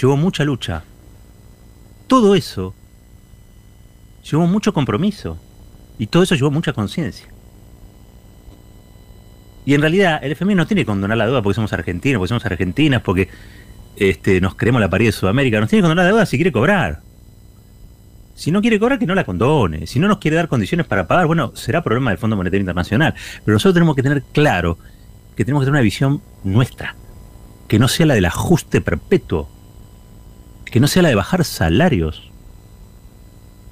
llevó 0.00 0.16
mucha 0.16 0.42
lucha. 0.44 0.82
Todo 2.08 2.34
eso 2.34 2.74
llevó 4.28 4.46
mucho 4.46 4.72
compromiso 4.72 5.38
y 5.98 6.06
todo 6.08 6.22
eso 6.22 6.34
llevó 6.34 6.50
mucha 6.50 6.72
conciencia. 6.72 7.28
Y 9.66 9.74
en 9.74 9.82
realidad 9.82 10.20
el 10.22 10.32
FMI 10.32 10.54
no 10.54 10.66
tiene 10.66 10.82
que 10.82 10.86
condonar 10.86 11.18
la 11.18 11.26
deuda 11.26 11.42
porque 11.42 11.54
somos 11.54 11.72
argentinos, 11.72 12.18
porque 12.18 12.28
somos 12.28 12.46
argentinas, 12.46 13.02
porque 13.02 13.28
este, 13.96 14.40
nos 14.40 14.54
creemos 14.54 14.80
la 14.80 14.90
pared 14.90 15.06
de 15.06 15.12
Sudamérica. 15.12 15.60
Nos 15.60 15.68
tiene 15.68 15.80
que 15.80 15.84
condonar 15.84 16.06
la 16.06 16.10
deuda 16.10 16.26
si 16.26 16.38
quiere 16.38 16.50
cobrar. 16.50 17.02
Si 18.34 18.50
no 18.50 18.60
quiere 18.60 18.80
cobrar, 18.80 18.98
que 18.98 19.06
no 19.06 19.14
la 19.14 19.24
condone. 19.24 19.86
Si 19.86 19.98
no 19.98 20.08
nos 20.08 20.18
quiere 20.18 20.36
dar 20.36 20.48
condiciones 20.48 20.86
para 20.86 21.06
pagar, 21.06 21.26
bueno, 21.26 21.52
será 21.54 21.82
problema 21.82 22.10
del 22.10 22.18
Fondo 22.18 22.36
Monetario 22.36 22.60
Internacional. 22.60 23.14
Pero 23.44 23.54
nosotros 23.54 23.74
tenemos 23.74 23.94
que 23.94 24.02
tener 24.02 24.22
claro 24.32 24.76
que 25.36 25.44
tenemos 25.44 25.62
que 25.62 25.66
tener 25.66 25.78
una 25.78 25.82
visión 25.82 26.20
nuestra. 26.42 26.96
Que 27.68 27.78
no 27.78 27.88
sea 27.88 28.06
la 28.06 28.14
del 28.14 28.24
ajuste 28.24 28.80
perpetuo, 28.80 29.48
que 30.64 30.80
no 30.80 30.88
sea 30.88 31.02
la 31.02 31.08
de 31.08 31.14
bajar 31.14 31.44
salarios, 31.44 32.30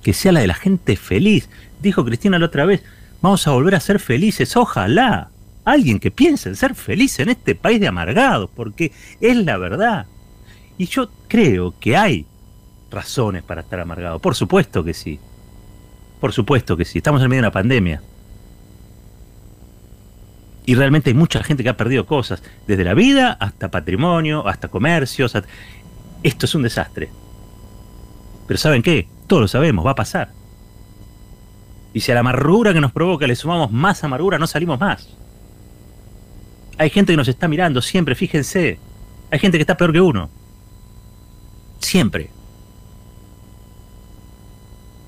que 0.03 0.13
sea 0.13 0.33
la 0.33 0.41
de 0.41 0.47
la 0.47 0.55
gente 0.55 0.97
feliz. 0.97 1.49
Dijo 1.81 2.05
Cristina 2.05 2.39
la 2.39 2.47
otra 2.47 2.65
vez, 2.65 2.83
vamos 3.21 3.47
a 3.47 3.51
volver 3.51 3.75
a 3.75 3.81
ser 3.81 3.99
felices, 3.99 4.57
ojalá. 4.57 5.31
Alguien 5.65 6.01
que 6.01 6.11
piense 6.11 6.49
en 6.49 6.57
ser 6.57 6.75
feliz 6.75 7.19
en 7.19 7.29
este 7.29 7.55
país 7.55 7.81
de 7.81 7.89
amargados, 7.89 8.51
porque 8.55 8.93
es 9.21 9.37
la 9.37 9.59
verdad. 9.59 10.07
Y 10.79 10.87
yo 10.87 11.11
creo 11.29 11.75
que 11.79 11.97
hay 11.97 12.27
razones 12.93 13.43
para 13.43 13.63
estar 13.63 13.81
amargado, 13.81 14.19
por 14.19 14.35
supuesto 14.35 14.85
que 14.85 14.95
sí. 14.95 15.19
Por 16.21 16.33
supuesto 16.33 16.77
que 16.77 16.85
sí, 16.85 16.99
estamos 16.99 17.21
en 17.23 17.29
medio 17.29 17.43
de 17.43 17.49
una 17.49 17.53
pandemia. 17.53 18.01
Y 20.65 20.77
realmente 20.77 21.11
hay 21.11 21.15
mucha 21.15 21.43
gente 21.43 21.65
que 21.65 21.69
ha 21.69 21.77
perdido 21.77 22.07
cosas, 22.07 22.43
desde 22.67 22.85
la 22.85 22.95
vida 22.95 23.33
hasta 23.41 23.71
patrimonio, 23.71 24.47
hasta 24.47 24.69
comercios. 24.69 25.37
Esto 26.23 26.47
es 26.47 26.55
un 26.55 26.63
desastre. 26.63 27.11
Pero 28.47 28.59
¿saben 28.59 28.83
qué? 28.83 29.09
Todos 29.27 29.43
lo 29.43 29.49
sabemos, 29.49 29.85
va 29.85 29.91
a 29.91 29.97
pasar. 29.97 30.31
Y 31.93 32.01
si 32.01 32.13
a 32.13 32.15
la 32.15 32.21
amargura 32.21 32.73
que 32.73 32.81
nos 32.81 32.93
provoca 32.93 33.27
le 33.27 33.35
sumamos 33.35 33.73
más 33.73 34.05
amargura, 34.05 34.39
no 34.39 34.47
salimos 34.47 34.79
más. 34.79 35.09
Hay 36.79 36.91
gente 36.91 37.13
que 37.13 37.17
nos 37.17 37.29
está 37.29 37.49
mirando 37.49 37.83
siempre, 37.83 38.15
fíjense. 38.15 38.79
Hay 39.31 39.39
gente 39.39 39.59
que 39.59 39.63
está 39.63 39.77
peor 39.77 39.93
que 39.93 40.01
uno. 40.01 40.31
Siempre. 41.81 42.31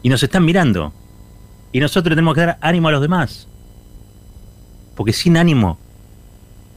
Y 0.04 0.08
nos 0.10 0.22
están 0.22 0.44
mirando. 0.44 0.92
Y 1.72 1.80
nosotros 1.80 2.12
tenemos 2.12 2.34
que 2.34 2.42
dar 2.42 2.58
ánimo 2.60 2.86
a 2.86 2.92
los 2.92 3.00
demás. 3.00 3.48
Porque 4.94 5.12
sin 5.12 5.36
ánimo, 5.36 5.78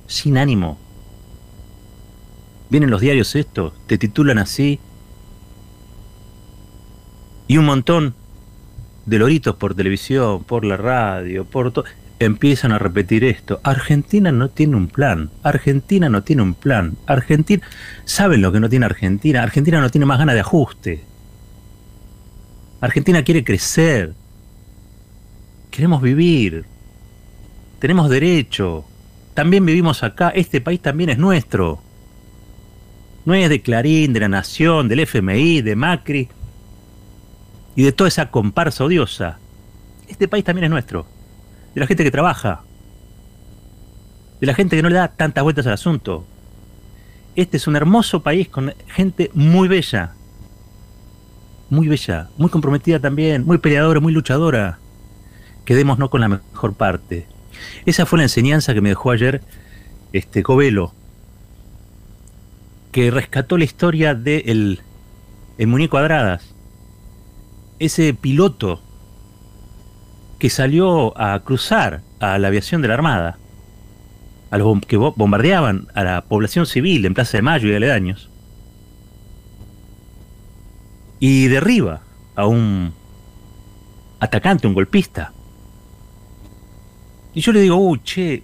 sin 0.08 0.40
ánimo, 0.40 0.80
vienen 2.70 2.90
los 2.90 3.02
diarios 3.02 3.36
estos, 3.36 3.74
te 3.86 4.00
titulan 4.00 4.40
así, 4.40 4.80
y 7.48 7.58
un 7.58 7.66
montón 7.66 8.16
de 9.06 9.20
loritos 9.20 9.56
por 9.56 9.76
televisión, 9.76 10.44
por 10.44 10.66
la 10.66 10.78
radio, 10.78 11.46
por 11.46 11.72
todo, 11.72 11.86
empiezan 12.20 12.72
a 12.72 12.80
repetir 12.80 13.24
esto. 13.24 13.60
Argentina 13.64 14.32
no 14.32 14.50
tiene 14.50 14.76
un 14.76 14.88
plan. 14.88 15.30
Argentina 15.44 16.10
no 16.10 16.24
tiene 16.24 16.42
un 16.42 16.54
plan. 16.56 16.98
Argentina, 17.06 17.66
¿saben 18.06 18.42
lo 18.42 18.52
que 18.52 18.60
no 18.60 18.70
tiene 18.70 18.86
Argentina? 18.86 19.44
Argentina 19.44 19.80
no 19.80 19.90
tiene 19.90 20.06
más 20.06 20.18
ganas 20.18 20.36
de 20.36 20.42
ajuste. 20.42 21.04
Argentina 22.80 23.24
quiere 23.24 23.44
crecer. 23.44 24.14
Queremos 25.72 26.02
vivir. 26.02 26.66
Tenemos 27.80 28.10
derecho. 28.10 28.86
También 29.34 29.66
vivimos 29.66 30.04
acá. 30.04 30.30
Este 30.30 30.62
país 30.62 30.82
también 30.82 31.10
es 31.10 31.18
nuestro. 31.18 31.80
No 33.26 33.34
es 33.34 33.50
de 33.50 33.62
Clarín, 33.62 34.14
de 34.14 34.22
la 34.22 34.30
Nación, 34.30 34.88
del 34.88 35.02
FMI, 35.02 35.62
de 35.62 35.76
Macri 35.76 36.30
y 37.76 37.84
de 37.84 37.92
toda 37.92 38.08
esa 38.08 38.32
comparsa 38.32 38.84
odiosa. 38.84 39.40
Este 40.08 40.28
país 40.28 40.44
también 40.44 40.66
es 40.66 40.70
nuestro. 40.70 41.06
De 41.76 41.82
la 41.82 41.88
gente 41.88 42.04
que 42.04 42.12
trabaja. 42.12 42.64
De 44.40 44.48
la 44.48 44.54
gente 44.54 44.76
que 44.76 44.82
no 44.82 44.90
le 44.90 44.96
da 44.96 45.10
tantas 45.10 45.44
vueltas 45.44 45.68
al 45.68 45.74
asunto. 45.74 46.26
Este 47.36 47.58
es 47.58 47.68
un 47.68 47.76
hermoso 47.76 48.24
país 48.24 48.50
con 48.50 48.74
gente 48.88 49.30
muy 49.34 49.68
bella. 49.68 50.17
Muy 51.70 51.88
bella, 51.88 52.30
muy 52.38 52.50
comprometida 52.50 53.00
también, 53.00 53.46
muy 53.46 53.58
peleadora, 53.58 54.00
muy 54.00 54.14
luchadora. 54.14 54.80
Quedémonos 55.66 56.10
con 56.10 56.22
la 56.22 56.30
mejor 56.30 56.76
parte. 56.76 57.28
Esa 57.86 58.06
fue 58.06 58.20
la 58.20 58.24
enseñanza 58.24 58.74
que 58.74 58.82
me 58.82 58.90
dejó 58.90 59.12
ayer 59.12 59.42
este 60.14 60.44
Covelo, 60.44 60.94
que 62.92 63.12
rescató 63.12 63.58
la 63.58 63.66
historia 63.66 64.16
de 64.16 64.44
el, 64.48 64.82
el 65.58 65.68
muñeco 65.68 65.98
Adradas, 65.98 66.56
ese 67.80 68.14
piloto 68.14 68.82
que 70.40 70.50
salió 70.50 71.20
a 71.20 71.40
cruzar 71.44 72.02
a 72.20 72.38
la 72.38 72.48
aviación 72.48 72.82
de 72.82 72.88
la 72.88 72.94
Armada, 72.94 73.38
a 74.52 74.58
los 74.58 74.80
que 74.82 74.96
bombardeaban 74.96 75.88
a 75.94 76.04
la 76.04 76.22
población 76.22 76.66
civil 76.66 77.06
en 77.06 77.14
Plaza 77.14 77.38
de 77.38 77.42
Mayo 77.42 77.70
y 77.70 77.76
aledaños, 77.76 78.30
y 81.20 81.48
derriba 81.48 82.02
a 82.36 82.46
un 82.46 82.94
atacante, 84.20 84.68
un 84.68 84.74
golpista, 84.74 85.34
y 87.38 87.42
yo 87.42 87.52
le 87.52 87.62
digo, 87.62 87.76
uy, 87.76 88.02
che, 88.04 88.42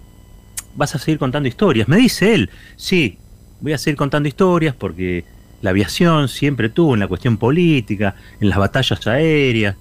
vas 0.76 0.94
a 0.94 1.00
seguir 1.00 1.18
contando 1.18 1.48
historias. 1.48 1.88
Me 1.88 1.96
dice 1.96 2.32
él, 2.32 2.48
sí, 2.76 3.18
voy 3.60 3.72
a 3.72 3.78
seguir 3.78 3.96
contando 3.96 4.28
historias 4.28 4.72
porque 4.76 5.24
la 5.62 5.70
aviación 5.70 6.28
siempre 6.28 6.68
tuvo 6.68 6.94
en 6.94 7.00
la 7.00 7.08
cuestión 7.08 7.36
política, 7.36 8.14
en 8.38 8.50
las 8.50 8.58
batallas 8.58 9.04
aéreas. 9.08 9.74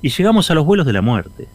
Y 0.00 0.08
llegamos 0.08 0.50
a 0.50 0.54
los 0.54 0.64
vuelos 0.64 0.86
de 0.86 0.94
la 0.94 1.02
muerte. 1.02 1.46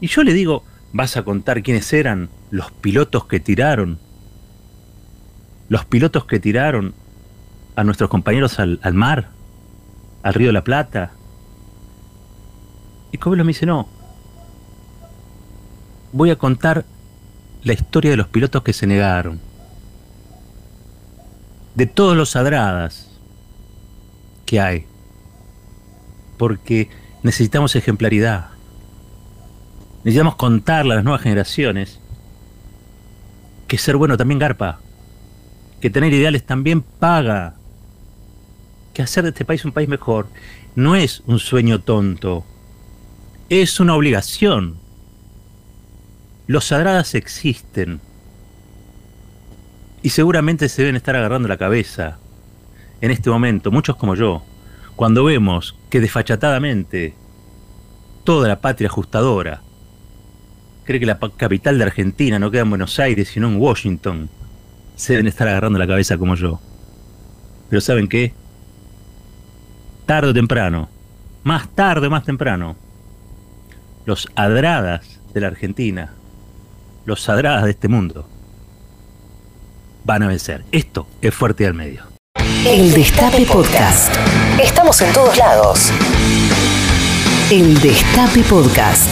Y 0.00 0.06
yo 0.06 0.22
le 0.22 0.32
digo, 0.32 0.64
vas 0.94 1.18
a 1.18 1.22
contar 1.22 1.62
quiénes 1.62 1.92
eran 1.92 2.30
los 2.50 2.72
pilotos 2.72 3.26
que 3.26 3.40
tiraron. 3.40 3.98
Los 5.68 5.84
pilotos 5.84 6.24
que 6.24 6.40
tiraron 6.40 6.94
a 7.76 7.84
nuestros 7.84 8.10
compañeros 8.10 8.58
al, 8.58 8.94
mar, 8.94 9.30
al 10.22 10.34
río 10.34 10.48
de 10.48 10.52
la 10.52 10.64
Plata. 10.64 11.12
Y 13.12 13.18
Cobelo 13.18 13.44
me 13.44 13.48
dice, 13.48 13.66
no, 13.66 13.88
voy 16.12 16.30
a 16.30 16.36
contar 16.36 16.84
la 17.62 17.72
historia 17.72 18.10
de 18.10 18.16
los 18.16 18.28
pilotos 18.28 18.62
que 18.62 18.72
se 18.72 18.86
negaron. 18.86 19.40
De 21.74 21.86
todos 21.86 22.16
los 22.16 22.36
adradas 22.36 23.10
que 24.46 24.60
hay. 24.60 24.86
Porque 26.38 26.88
necesitamos 27.22 27.74
ejemplaridad. 27.74 28.50
Necesitamos 30.04 30.36
contarle 30.36 30.92
a 30.92 30.96
las 30.96 31.04
nuevas 31.04 31.22
generaciones 31.22 31.98
que 33.66 33.78
ser 33.78 33.96
bueno 33.96 34.16
también 34.16 34.38
garpa. 34.38 34.78
Que 35.80 35.90
tener 35.90 36.12
ideales 36.12 36.44
también 36.44 36.82
paga. 36.82 37.56
Que 38.94 39.02
hacer 39.02 39.24
de 39.24 39.30
este 39.30 39.44
país 39.44 39.64
un 39.64 39.72
país 39.72 39.88
mejor 39.88 40.28
no 40.74 40.96
es 40.96 41.22
un 41.26 41.38
sueño 41.38 41.82
tonto. 41.82 42.44
Es 43.50 43.80
una 43.80 43.94
obligación 43.94 44.78
los 46.46 46.66
sagradas 46.66 47.14
existen. 47.14 48.00
Y 50.02 50.10
seguramente 50.10 50.68
se 50.68 50.82
deben 50.82 50.96
estar 50.96 51.16
agarrando 51.16 51.48
la 51.48 51.56
cabeza 51.56 52.18
en 53.00 53.10
este 53.10 53.30
momento, 53.30 53.70
muchos 53.70 53.96
como 53.96 54.14
yo, 54.14 54.42
cuando 54.94 55.24
vemos 55.24 55.74
que 55.90 56.00
desfachatadamente 56.00 57.14
toda 58.24 58.48
la 58.48 58.60
patria 58.60 58.88
ajustadora 58.88 59.62
cree 60.84 61.00
que 61.00 61.06
la 61.06 61.18
capital 61.18 61.78
de 61.78 61.84
Argentina 61.84 62.38
no 62.38 62.50
queda 62.50 62.62
en 62.62 62.70
Buenos 62.70 62.98
Aires, 62.98 63.28
sino 63.28 63.48
en 63.48 63.56
Washington, 63.56 64.28
se 64.96 65.14
deben 65.14 65.26
estar 65.26 65.48
agarrando 65.48 65.78
la 65.78 65.86
cabeza 65.86 66.18
como 66.18 66.34
yo. 66.34 66.60
Pero 67.70 67.80
¿saben 67.80 68.06
qué? 68.06 68.34
Tarde 70.06 70.30
o 70.30 70.34
temprano, 70.34 70.88
más 71.42 71.68
tarde 71.68 72.06
o 72.06 72.10
más 72.10 72.24
temprano, 72.24 72.76
los 74.04 74.28
adradas 74.34 75.20
de 75.32 75.40
la 75.40 75.48
Argentina 75.48 76.12
los 77.04 77.22
sagradas 77.22 77.64
de 77.64 77.70
este 77.70 77.88
mundo 77.88 78.26
van 80.04 80.22
a 80.22 80.28
vencer. 80.28 80.64
Esto 80.72 81.06
es 81.20 81.34
Fuerte 81.34 81.66
al 81.66 81.74
Medio. 81.74 82.02
El 82.66 82.92
Destape 82.92 83.44
Podcast. 83.46 84.14
Estamos 84.62 85.00
en 85.02 85.12
todos 85.12 85.36
lados. 85.36 85.90
El 87.50 87.80
Destape 87.80 88.42
Podcast. 88.42 89.08